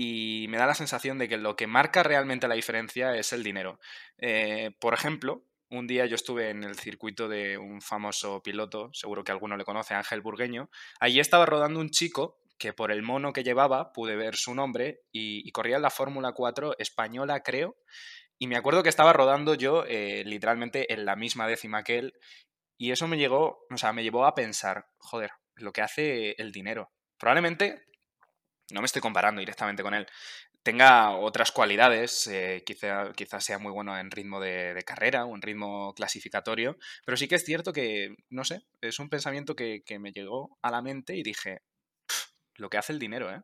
y 0.00 0.46
me 0.46 0.58
da 0.58 0.66
la 0.68 0.76
sensación 0.76 1.18
de 1.18 1.28
que 1.28 1.38
lo 1.38 1.56
que 1.56 1.66
marca 1.66 2.04
realmente 2.04 2.46
la 2.46 2.54
diferencia 2.54 3.16
es 3.16 3.32
el 3.32 3.42
dinero. 3.42 3.80
Eh, 4.18 4.70
por 4.78 4.94
ejemplo, 4.94 5.42
un 5.70 5.88
día 5.88 6.06
yo 6.06 6.14
estuve 6.14 6.50
en 6.50 6.62
el 6.62 6.76
circuito 6.76 7.28
de 7.28 7.58
un 7.58 7.82
famoso 7.82 8.40
piloto, 8.40 8.90
seguro 8.92 9.24
que 9.24 9.32
alguno 9.32 9.56
le 9.56 9.64
conoce, 9.64 9.94
Ángel 9.94 10.20
Burgueño. 10.20 10.70
Allí 11.00 11.18
estaba 11.18 11.46
rodando 11.46 11.80
un 11.80 11.90
chico 11.90 12.38
que 12.58 12.72
por 12.72 12.92
el 12.92 13.02
mono 13.02 13.32
que 13.32 13.42
llevaba 13.42 13.92
pude 13.92 14.14
ver 14.14 14.36
su 14.36 14.54
nombre 14.54 15.00
y, 15.10 15.50
corría 15.50 15.76
en 15.76 15.82
la 15.82 15.90
Fórmula 15.90 16.30
4 16.30 16.76
española, 16.78 17.42
creo. 17.42 17.76
Y 18.38 18.46
me 18.46 18.56
acuerdo 18.56 18.84
que 18.84 18.90
estaba 18.90 19.12
rodando 19.12 19.54
yo 19.54 19.84
eh, 19.84 20.22
literalmente 20.24 20.92
en 20.92 21.06
la 21.06 21.16
misma 21.16 21.48
décima 21.48 21.82
que 21.82 21.98
él. 21.98 22.14
Y 22.76 22.92
eso 22.92 23.08
me 23.08 23.18
llegó, 23.18 23.66
o 23.68 23.76
sea, 23.76 23.92
me 23.92 24.04
llevó 24.04 24.26
a 24.26 24.36
pensar, 24.36 24.86
joder, 24.98 25.32
lo 25.56 25.72
que 25.72 25.82
hace 25.82 26.36
el 26.40 26.52
dinero. 26.52 26.92
Probablemente 27.18 27.87
no 28.72 28.80
me 28.80 28.86
estoy 28.86 29.02
comparando 29.02 29.40
directamente 29.40 29.82
con 29.82 29.94
él, 29.94 30.06
tenga 30.62 31.16
otras 31.16 31.52
cualidades, 31.52 32.26
eh, 32.26 32.62
quizá, 32.66 33.12
quizá, 33.14 33.40
sea 33.40 33.58
muy 33.58 33.72
bueno 33.72 33.98
en 33.98 34.10
ritmo 34.10 34.40
de, 34.40 34.74
de, 34.74 34.82
carrera 34.82 35.24
o 35.24 35.34
en 35.34 35.42
ritmo 35.42 35.94
clasificatorio, 35.94 36.76
pero 37.06 37.16
sí 37.16 37.28
que 37.28 37.36
es 37.36 37.44
cierto 37.44 37.72
que, 37.72 38.14
no 38.28 38.44
sé, 38.44 38.62
es 38.80 38.98
un 38.98 39.08
pensamiento 39.08 39.56
que, 39.56 39.82
que 39.84 39.98
me 39.98 40.12
llegó 40.12 40.58
a 40.62 40.70
la 40.70 40.82
mente 40.82 41.16
y 41.16 41.22
dije, 41.22 41.62
lo 42.56 42.68
que 42.68 42.78
hace 42.78 42.92
el 42.92 42.98
dinero, 42.98 43.32
¿eh? 43.32 43.40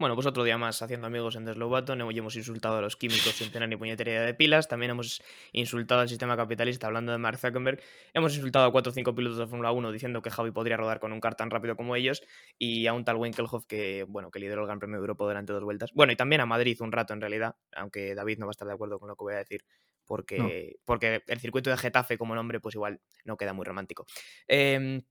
Bueno, 0.00 0.14
pues 0.14 0.28
otro 0.28 0.44
día 0.44 0.56
más 0.58 0.80
haciendo 0.80 1.08
amigos 1.08 1.34
en 1.34 1.44
Deslobaton. 1.44 2.00
Hoy 2.02 2.16
hemos 2.16 2.36
insultado 2.36 2.76
a 2.76 2.80
los 2.80 2.94
químicos 2.94 3.32
sin 3.32 3.50
tener 3.50 3.68
ni 3.68 3.76
puñetería 3.76 4.22
de 4.22 4.32
pilas. 4.32 4.68
También 4.68 4.92
hemos 4.92 5.20
insultado 5.50 6.02
al 6.02 6.08
sistema 6.08 6.36
capitalista 6.36 6.86
hablando 6.86 7.10
de 7.10 7.18
Mark 7.18 7.38
Zuckerberg. 7.38 7.82
Hemos 8.14 8.32
insultado 8.36 8.66
a 8.66 8.70
4 8.70 8.90
o 8.90 8.94
5 8.94 9.12
pilotos 9.16 9.38
de 9.38 9.48
Fórmula 9.48 9.72
1 9.72 9.90
diciendo 9.90 10.22
que 10.22 10.30
Javi 10.30 10.52
podría 10.52 10.76
rodar 10.76 11.00
con 11.00 11.12
un 11.12 11.18
car 11.18 11.34
tan 11.34 11.50
rápido 11.50 11.74
como 11.74 11.96
ellos. 11.96 12.22
Y 12.56 12.86
a 12.86 12.92
un 12.92 13.04
tal 13.04 13.16
Winkelhoff 13.16 13.66
que, 13.66 14.04
bueno, 14.04 14.30
que 14.30 14.38
lideró 14.38 14.60
el 14.60 14.68
Gran 14.68 14.78
Premio 14.78 14.98
de 14.98 15.00
Europa 15.00 15.24
durante 15.24 15.52
dos 15.52 15.64
vueltas. 15.64 15.90
Bueno, 15.92 16.12
y 16.12 16.16
también 16.16 16.42
a 16.42 16.46
Madrid 16.46 16.80
un 16.80 16.92
rato 16.92 17.12
en 17.12 17.20
realidad, 17.20 17.56
aunque 17.74 18.14
David 18.14 18.38
no 18.38 18.46
va 18.46 18.50
a 18.50 18.52
estar 18.52 18.68
de 18.68 18.74
acuerdo 18.74 19.00
con 19.00 19.08
lo 19.08 19.16
que 19.16 19.24
voy 19.24 19.34
a 19.34 19.38
decir. 19.38 19.64
Porque, 20.06 20.38
no. 20.38 20.48
porque 20.84 21.24
el 21.26 21.40
circuito 21.40 21.70
de 21.70 21.76
Getafe 21.76 22.16
como 22.16 22.36
nombre, 22.36 22.60
pues 22.60 22.76
igual 22.76 23.00
no 23.24 23.36
queda 23.36 23.52
muy 23.52 23.64
romántico. 23.64 24.06
Eh, 24.46 25.02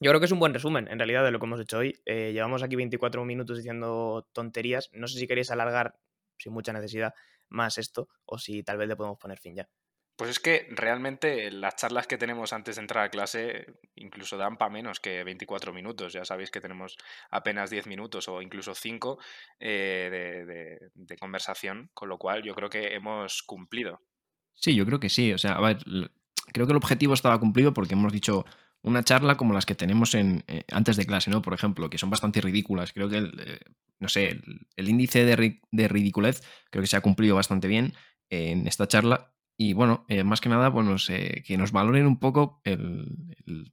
yo 0.00 0.10
creo 0.10 0.20
que 0.20 0.26
es 0.26 0.32
un 0.32 0.38
buen 0.38 0.54
resumen, 0.54 0.88
en 0.88 0.98
realidad, 0.98 1.24
de 1.24 1.30
lo 1.30 1.38
que 1.38 1.46
hemos 1.46 1.60
hecho 1.60 1.78
hoy. 1.78 2.00
Eh, 2.04 2.32
llevamos 2.32 2.62
aquí 2.62 2.76
24 2.76 3.24
minutos 3.24 3.56
diciendo 3.56 4.28
tonterías. 4.32 4.90
No 4.92 5.06
sé 5.06 5.18
si 5.18 5.26
queréis 5.26 5.50
alargar, 5.50 5.96
sin 6.38 6.52
mucha 6.52 6.72
necesidad, 6.72 7.14
más 7.48 7.78
esto 7.78 8.08
o 8.24 8.38
si 8.38 8.62
tal 8.62 8.78
vez 8.78 8.88
le 8.88 8.96
podemos 8.96 9.18
poner 9.18 9.38
fin 9.38 9.54
ya. 9.54 9.68
Pues 10.16 10.30
es 10.30 10.40
que 10.40 10.68
realmente 10.70 11.50
las 11.50 11.76
charlas 11.76 12.06
que 12.06 12.18
tenemos 12.18 12.52
antes 12.52 12.76
de 12.76 12.82
entrar 12.82 13.04
a 13.04 13.10
clase 13.10 13.66
incluso 13.96 14.36
dan 14.36 14.56
para 14.56 14.70
menos 14.70 15.00
que 15.00 15.24
24 15.24 15.72
minutos. 15.72 16.12
Ya 16.12 16.24
sabéis 16.24 16.50
que 16.50 16.60
tenemos 16.60 16.96
apenas 17.30 17.70
10 17.70 17.86
minutos 17.86 18.28
o 18.28 18.42
incluso 18.42 18.74
5 18.74 19.18
eh, 19.58 20.90
de, 20.94 21.16
conversación, 21.16 21.90
con 21.94 22.08
lo 22.08 22.18
cual 22.18 22.42
yo 22.42 22.54
creo 22.54 22.68
que 22.68 22.94
hemos 22.94 23.42
cumplido. 23.42 24.00
Sí, 24.54 24.74
yo 24.74 24.84
creo 24.84 25.00
que 25.00 25.08
sí. 25.08 25.32
O 25.32 25.38
sea, 25.38 25.52
a 25.52 25.60
ver, 25.60 25.78
creo 26.52 26.66
que 26.66 26.72
el 26.72 26.76
objetivo 26.76 27.14
estaba 27.14 27.40
cumplido 27.40 27.72
porque 27.72 27.94
hemos 27.94 28.12
dicho 28.12 28.44
una 28.82 29.02
charla 29.04 29.36
como 29.36 29.54
las 29.54 29.66
que 29.66 29.74
tenemos 29.74 30.14
en, 30.14 30.44
eh, 30.48 30.64
antes 30.72 30.96
de 30.96 31.06
clase, 31.06 31.30
¿no? 31.30 31.42
Por 31.42 31.54
ejemplo, 31.54 31.88
que 31.88 31.98
son 31.98 32.10
bastante 32.10 32.40
ridículas. 32.40 32.92
Creo 32.92 33.08
que, 33.08 33.18
el, 33.18 33.40
eh, 33.46 33.60
no 34.00 34.08
sé, 34.08 34.40
el, 34.76 34.88
índice 34.88 35.24
de, 35.24 35.88
ridiculez 35.88 36.42
creo 36.70 36.82
que 36.82 36.88
se 36.88 36.96
ha 36.96 37.00
cumplido 37.00 37.36
bastante 37.36 37.68
bien 37.68 37.94
en 38.30 38.66
esta 38.66 38.88
charla 38.88 39.32
y 39.56 39.74
bueno, 39.74 40.04
eh, 40.08 40.24
más 40.24 40.40
que 40.40 40.48
nada, 40.48 40.68
bueno, 40.70 40.96
que 41.44 41.56
nos 41.56 41.72
valoren 41.72 42.06
un 42.06 42.18
poco 42.18 42.60
el, 42.64 43.72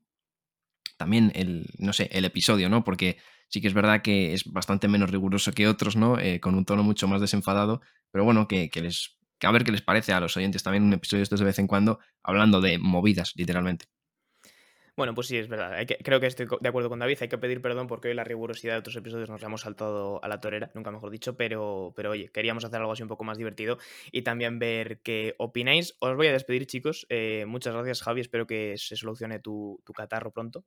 también 0.98 1.32
el, 1.34 1.68
no 1.80 1.94
sé, 1.94 2.10
el 2.12 2.26
episodio, 2.26 2.70
¿no? 2.70 2.84
Porque 2.84 3.18
sí 3.48 3.62
que 3.62 3.68
es 3.68 3.74
verdad 3.74 4.02
que 4.02 4.34
es 4.34 4.46
bastante 4.46 4.88
menos 4.88 5.10
riguroso 5.10 5.52
que 5.54 5.68
otros, 5.68 5.96
¿no? 5.96 6.20
Eh, 6.20 6.40
con 6.40 6.56
un 6.56 6.66
tono 6.66 6.84
mucho 6.84 7.08
más 7.08 7.22
desenfadado, 7.22 7.82
pero 8.12 8.24
bueno, 8.24 8.48
que, 8.48 8.70
les, 8.76 9.18
que 9.40 9.48
a 9.48 9.52
ver 9.52 9.64
qué 9.64 9.72
les 9.72 9.82
parece 9.82 10.14
a 10.14 10.20
los 10.20 10.36
oyentes 10.38 10.62
también 10.62 10.84
un 10.84 10.94
episodio 10.94 11.22
de 11.22 11.24
estos 11.24 11.40
de 11.40 11.46
vez 11.46 11.58
en 11.58 11.68
cuando, 11.68 12.00
hablando 12.22 12.62
de 12.62 12.78
movidas, 12.78 13.34
literalmente. 13.36 13.86
Bueno, 15.00 15.16
pues 15.16 15.28
sí, 15.28 15.38
es 15.38 15.48
verdad. 15.48 15.78
creo 16.04 16.20
que 16.20 16.28
estoy 16.28 16.46
de 16.60 16.68
acuerdo 16.68 16.90
con 16.90 17.00
David. 17.00 17.20
Hay 17.22 17.30
que 17.30 17.38
pedir 17.38 17.62
perdón 17.62 17.88
porque 17.88 18.10
hoy 18.10 18.14
la 18.16 18.26
rigurosidad 18.26 18.74
de 18.74 18.80
otros 18.80 18.98
episodios 18.98 19.30
nos 19.30 19.40
la 19.40 19.48
hemos 19.48 19.62
saltado 19.62 20.22
a 20.22 20.28
la 20.28 20.42
torera, 20.42 20.72
nunca 20.76 20.92
mejor 20.92 21.10
dicho, 21.10 21.38
pero, 21.38 21.94
pero 21.96 22.12
oye, 22.12 22.30
queríamos 22.34 22.66
hacer 22.66 22.82
algo 22.82 22.92
así 22.92 23.02
un 23.02 23.08
poco 23.08 23.24
más 23.24 23.38
divertido 23.38 23.78
y 24.12 24.24
también 24.24 24.60
ver 24.60 25.00
qué 25.00 25.36
opináis. 25.38 25.96
Os 26.00 26.18
voy 26.18 26.28
a 26.28 26.34
despedir, 26.34 26.68
chicos. 26.68 27.06
Eh, 27.08 27.46
muchas 27.48 27.74
gracias, 27.74 28.02
Javi. 28.02 28.20
Espero 28.20 28.46
que 28.46 28.76
se 28.78 28.98
solucione 28.98 29.40
tu 29.40 29.82
catarro 29.96 30.32
pronto. 30.32 30.66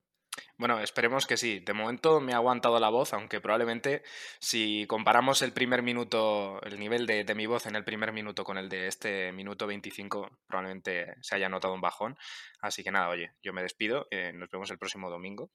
Bueno, 0.57 0.81
esperemos 0.81 1.27
que 1.27 1.37
sí. 1.37 1.61
De 1.61 1.73
momento 1.73 2.21
me 2.21 2.33
ha 2.33 2.37
aguantado 2.37 2.79
la 2.81 2.89
voz, 2.89 3.13
aunque 3.13 3.41
probablemente 3.41 4.03
si 4.39 4.87
comparamos 4.87 5.43
el 5.43 5.53
primer 5.53 5.83
minuto, 5.83 6.61
el 6.63 6.79
nivel 6.79 7.07
de, 7.07 7.35
mi 7.35 7.47
voz 7.47 7.67
en 7.67 7.77
el 7.77 7.85
primer 7.85 8.13
minuto 8.13 8.45
con 8.45 8.59
el 8.59 8.69
de 8.69 8.87
este 8.87 9.33
minuto 9.33 9.67
25, 9.67 10.39
probablemente 10.47 11.17
se 11.21 11.35
haya 11.35 11.49
notado 11.49 11.75
un 11.75 11.81
bajón. 11.81 12.17
Así 12.61 12.83
que 12.83 12.91
nada, 12.91 13.09
oye, 13.09 13.33
yo 13.43 13.53
me 13.53 13.63
despido. 13.63 14.07
Eh, 14.11 14.33
nos 14.33 14.51
vemos 14.51 14.71
el 14.71 14.79
próximo 14.79 15.11
domingo. 15.11 15.51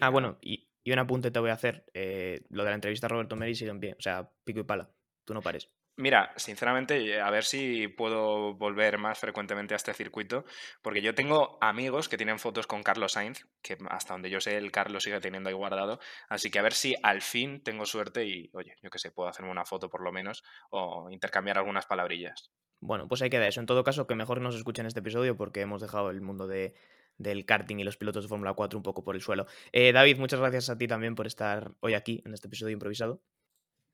ah, 0.00 0.10
bueno, 0.10 0.38
y, 0.40 0.68
un 0.86 0.98
apunte 0.98 1.30
te 1.30 1.38
voy 1.38 1.50
a 1.50 1.54
hacer. 1.54 1.84
Eh, 1.92 2.46
lo 2.48 2.64
de 2.64 2.70
la 2.70 2.74
entrevista 2.74 3.06
a 3.06 3.10
Roberto 3.10 3.36
Meri 3.36 3.54
sigue 3.54 3.70
en 3.70 3.80
pie. 3.80 3.94
O 3.98 4.02
sea, 4.02 4.30
pico 4.44 4.60
y 4.60 4.64
pala. 4.64 4.90
Tú 5.24 5.34
no 5.34 5.42
pares. 5.42 5.70
Mira, 5.98 6.32
sinceramente, 6.36 6.96
eh, 7.04 7.20
a 7.20 7.28
ver 7.28 7.42
si 7.42 7.88
puedo 7.88 8.54
volver 8.54 8.98
más 8.98 9.18
frecuentemente 9.18 9.74
a 9.74 9.76
este 9.76 9.92
circuito, 9.92 10.44
porque 10.80 11.02
yo 11.02 11.12
tengo 11.12 11.58
amigos 11.60 12.08
que 12.08 12.16
tienen 12.16 12.38
fotos 12.38 12.68
con 12.68 12.84
Carlos 12.84 13.14
Sainz, 13.14 13.48
que 13.62 13.76
hasta 13.90 14.14
donde 14.14 14.30
yo 14.30 14.40
sé 14.40 14.56
el 14.56 14.70
Carlos 14.70 15.02
sigue 15.02 15.18
teniendo 15.18 15.48
ahí 15.48 15.56
guardado, 15.56 15.98
así 16.28 16.52
que 16.52 16.60
a 16.60 16.62
ver 16.62 16.72
si 16.72 16.94
al 17.02 17.20
fin 17.20 17.64
tengo 17.64 17.84
suerte 17.84 18.24
y, 18.24 18.48
oye, 18.52 18.76
yo 18.80 18.90
qué 18.90 19.00
sé, 19.00 19.10
puedo 19.10 19.28
hacerme 19.28 19.50
una 19.50 19.64
foto 19.64 19.90
por 19.90 20.00
lo 20.02 20.12
menos 20.12 20.44
o 20.70 21.10
intercambiar 21.10 21.58
algunas 21.58 21.86
palabrillas. 21.86 22.52
Bueno, 22.78 23.08
pues 23.08 23.20
ahí 23.22 23.28
queda 23.28 23.48
eso. 23.48 23.58
En 23.58 23.66
todo 23.66 23.82
caso, 23.82 24.06
que 24.06 24.14
mejor 24.14 24.40
nos 24.40 24.54
escuchen 24.54 24.86
este 24.86 25.00
episodio 25.00 25.36
porque 25.36 25.62
hemos 25.62 25.82
dejado 25.82 26.10
el 26.10 26.20
mundo 26.20 26.46
de, 26.46 26.76
del 27.16 27.44
karting 27.44 27.80
y 27.80 27.82
los 27.82 27.96
pilotos 27.96 28.22
de 28.22 28.28
Fórmula 28.28 28.54
4 28.54 28.78
un 28.78 28.84
poco 28.84 29.02
por 29.02 29.16
el 29.16 29.20
suelo. 29.20 29.46
Eh, 29.72 29.90
David, 29.90 30.18
muchas 30.18 30.38
gracias 30.38 30.70
a 30.70 30.78
ti 30.78 30.86
también 30.86 31.16
por 31.16 31.26
estar 31.26 31.72
hoy 31.80 31.94
aquí 31.94 32.22
en 32.24 32.34
este 32.34 32.46
episodio 32.46 32.74
improvisado. 32.74 33.20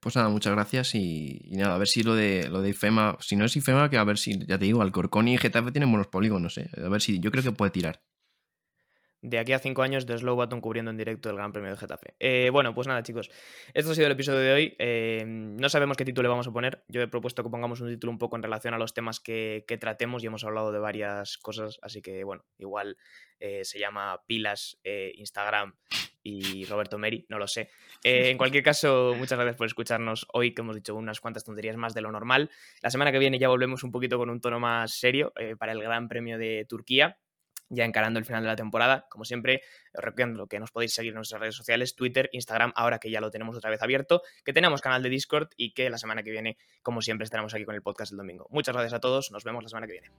Pues 0.05 0.17
nada, 0.17 0.29
muchas 0.29 0.53
gracias 0.53 0.95
y, 0.95 1.49
nada, 1.53 1.77
a 1.77 1.79
ver 1.79 1.89
si 1.89 2.03
lo 2.03 2.15
de 2.15 2.51
lo 2.51 2.61
de 2.61 2.69
IFEMA, 2.69 3.17
si 3.21 3.37
no 3.37 3.47
es 3.47 3.57
IFEMA, 3.57 3.89
que 3.89 3.97
a 3.97 4.05
ver 4.05 4.19
si, 4.19 4.39
ya 4.39 4.59
te 4.59 4.67
digo, 4.67 4.83
Alcorcón 4.83 5.29
y 5.29 5.39
Getafe 5.39 5.73
tienen 5.73 5.91
buenos 5.91 6.09
polígonos, 6.09 6.59
¿eh? 6.59 6.69
a 6.77 6.91
ver 6.91 7.01
si 7.01 7.21
yo 7.21 7.31
creo 7.31 7.43
que 7.43 7.53
puede 7.53 7.71
tirar. 7.71 8.03
De 9.23 9.39
aquí 9.39 9.55
a 9.55 9.59
cinco 9.59 9.81
años 9.81 10.05
de 10.05 10.19
Slow 10.19 10.37
Button 10.37 10.61
cubriendo 10.61 10.91
en 10.91 10.99
directo 10.99 11.31
el 11.31 11.37
Gran 11.37 11.53
Premio 11.53 11.71
de 11.71 11.79
Getafe. 11.79 12.17
Eh, 12.21 12.51
bueno, 12.53 12.75
pues 12.75 12.87
nada, 12.87 13.03
chicos. 13.03 13.31
Esto 13.73 13.93
ha 13.93 13.95
sido 13.95 14.07
el 14.07 14.13
episodio 14.13 14.41
de 14.41 14.53
hoy. 14.53 14.77
Eh, 14.79 15.25
no 15.27 15.71
sabemos 15.71 15.97
qué 15.97 16.05
título 16.05 16.25
le 16.25 16.29
vamos 16.29 16.49
a 16.49 16.53
poner. 16.53 16.85
Yo 16.89 17.01
he 17.01 17.09
propuesto 17.09 17.43
que 17.43 17.49
pongamos 17.49 17.81
un 17.81 17.89
título 17.89 18.11
un 18.11 18.19
poco 18.19 18.37
en 18.37 18.43
relación 18.43 18.75
a 18.75 18.79
los 18.79 18.93
temas 18.93 19.21
que, 19.21 19.65
que 19.67 19.79
tratemos 19.79 20.23
y 20.23 20.27
hemos 20.27 20.45
hablado 20.45 20.71
de 20.71 20.81
varias 20.81 21.39
cosas. 21.39 21.79
Así 21.81 22.03
que, 22.03 22.25
bueno, 22.25 22.45
igual 22.59 22.99
se 23.41 23.79
llama 23.79 24.21
Pilas 24.27 24.79
Instagram 25.15 25.75
y 26.25 26.65
Roberto 26.65 26.99
Meri, 26.99 27.25
no 27.29 27.39
lo 27.39 27.47
sé. 27.47 27.71
Eh, 28.07 28.29
en 28.29 28.37
cualquier 28.37 28.63
caso, 28.63 29.15
muchas 29.17 29.39
gracias 29.39 29.57
por 29.57 29.67
escucharnos 29.67 30.27
hoy, 30.35 30.53
que 30.53 30.61
hemos 30.61 30.77
dicho 30.77 30.95
unas 30.95 31.21
cuantas 31.21 31.43
tonterías 31.43 31.75
más 31.79 31.95
de 31.95 32.03
lo 32.03 32.13
normal. 32.13 32.51
La 32.83 32.91
semana 32.91 33.11
que 33.11 33.19
viene 33.19 33.39
ya 33.39 33.49
volvemos 33.49 33.83
un 33.83 33.91
poquito 33.91 34.19
con 34.19 34.29
un 34.29 34.43
tono 34.43 34.61
más 34.61 34.93
serio 34.93 35.33
eh, 35.37 35.57
para 35.57 35.73
el 35.73 35.81
Gran 35.81 36.07
Premio 36.07 36.37
de 36.37 36.67
Turquía, 36.69 37.17
ya 37.71 37.87
encarando 37.87 38.19
el 38.19 38.27
final 38.27 38.43
de 38.43 38.49
la 38.49 38.57
temporada. 38.57 39.07
Como 39.09 39.25
siempre, 39.25 39.63
os 39.95 40.05
recuerdo 40.05 40.47
que 40.49 40.61
nos 40.61 40.71
podéis 40.71 40.93
seguir 40.93 41.13
en 41.13 41.17
nuestras 41.17 41.41
redes 41.41 41.55
sociales, 41.55 41.97
Twitter, 41.97 42.29
Instagram, 42.33 42.75
ahora 42.77 42.99
que 42.99 43.11
ya 43.11 43.23
lo 43.23 43.31
tenemos 43.31 43.57
otra 43.57 43.71
vez 43.71 43.83
abierto, 43.83 44.21
que 44.45 44.53
tenemos 44.53 44.83
canal 44.83 45.03
de 45.03 45.09
Discord 45.09 45.49
y 45.57 45.73
que 45.73 45.89
la 45.89 45.97
semana 45.97 46.23
que 46.23 46.31
viene, 46.31 46.59
como 46.83 47.01
siempre, 47.01 47.25
estaremos 47.25 47.55
aquí 47.55 47.65
con 47.65 47.75
el 47.75 47.81
podcast 47.81 48.13
el 48.13 48.19
domingo. 48.19 48.49
Muchas 48.51 48.75
gracias 48.75 48.93
a 48.93 49.01
todos, 49.01 49.31
nos 49.31 49.45
vemos 49.45 49.63
la 49.63 49.71
semana 49.71 49.87
que 49.87 49.93
viene. 49.93 50.11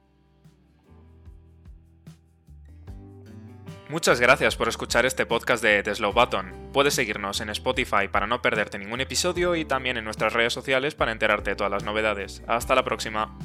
Muchas 3.87 4.19
gracias 4.19 4.55
por 4.55 4.67
escuchar 4.67 5.05
este 5.05 5.27
podcast 5.27 5.61
de 5.63 5.83
The 5.83 5.93
Slow 5.93 6.11
Button. 6.11 6.71
Puedes 6.73 6.95
seguirnos 6.95 7.39
en 7.41 7.49
Spotify 7.49 8.07
para 8.11 8.25
no 8.25 8.41
perderte 8.41 8.79
ningún 8.79 8.99
episodio 8.99 9.55
y 9.55 9.63
también 9.63 9.97
en 9.97 10.05
nuestras 10.05 10.33
redes 10.33 10.53
sociales 10.53 10.95
para 10.95 11.11
enterarte 11.11 11.51
de 11.51 11.55
todas 11.55 11.71
las 11.71 11.83
novedades. 11.83 12.41
Hasta 12.47 12.73
la 12.73 12.83
próxima. 12.83 13.37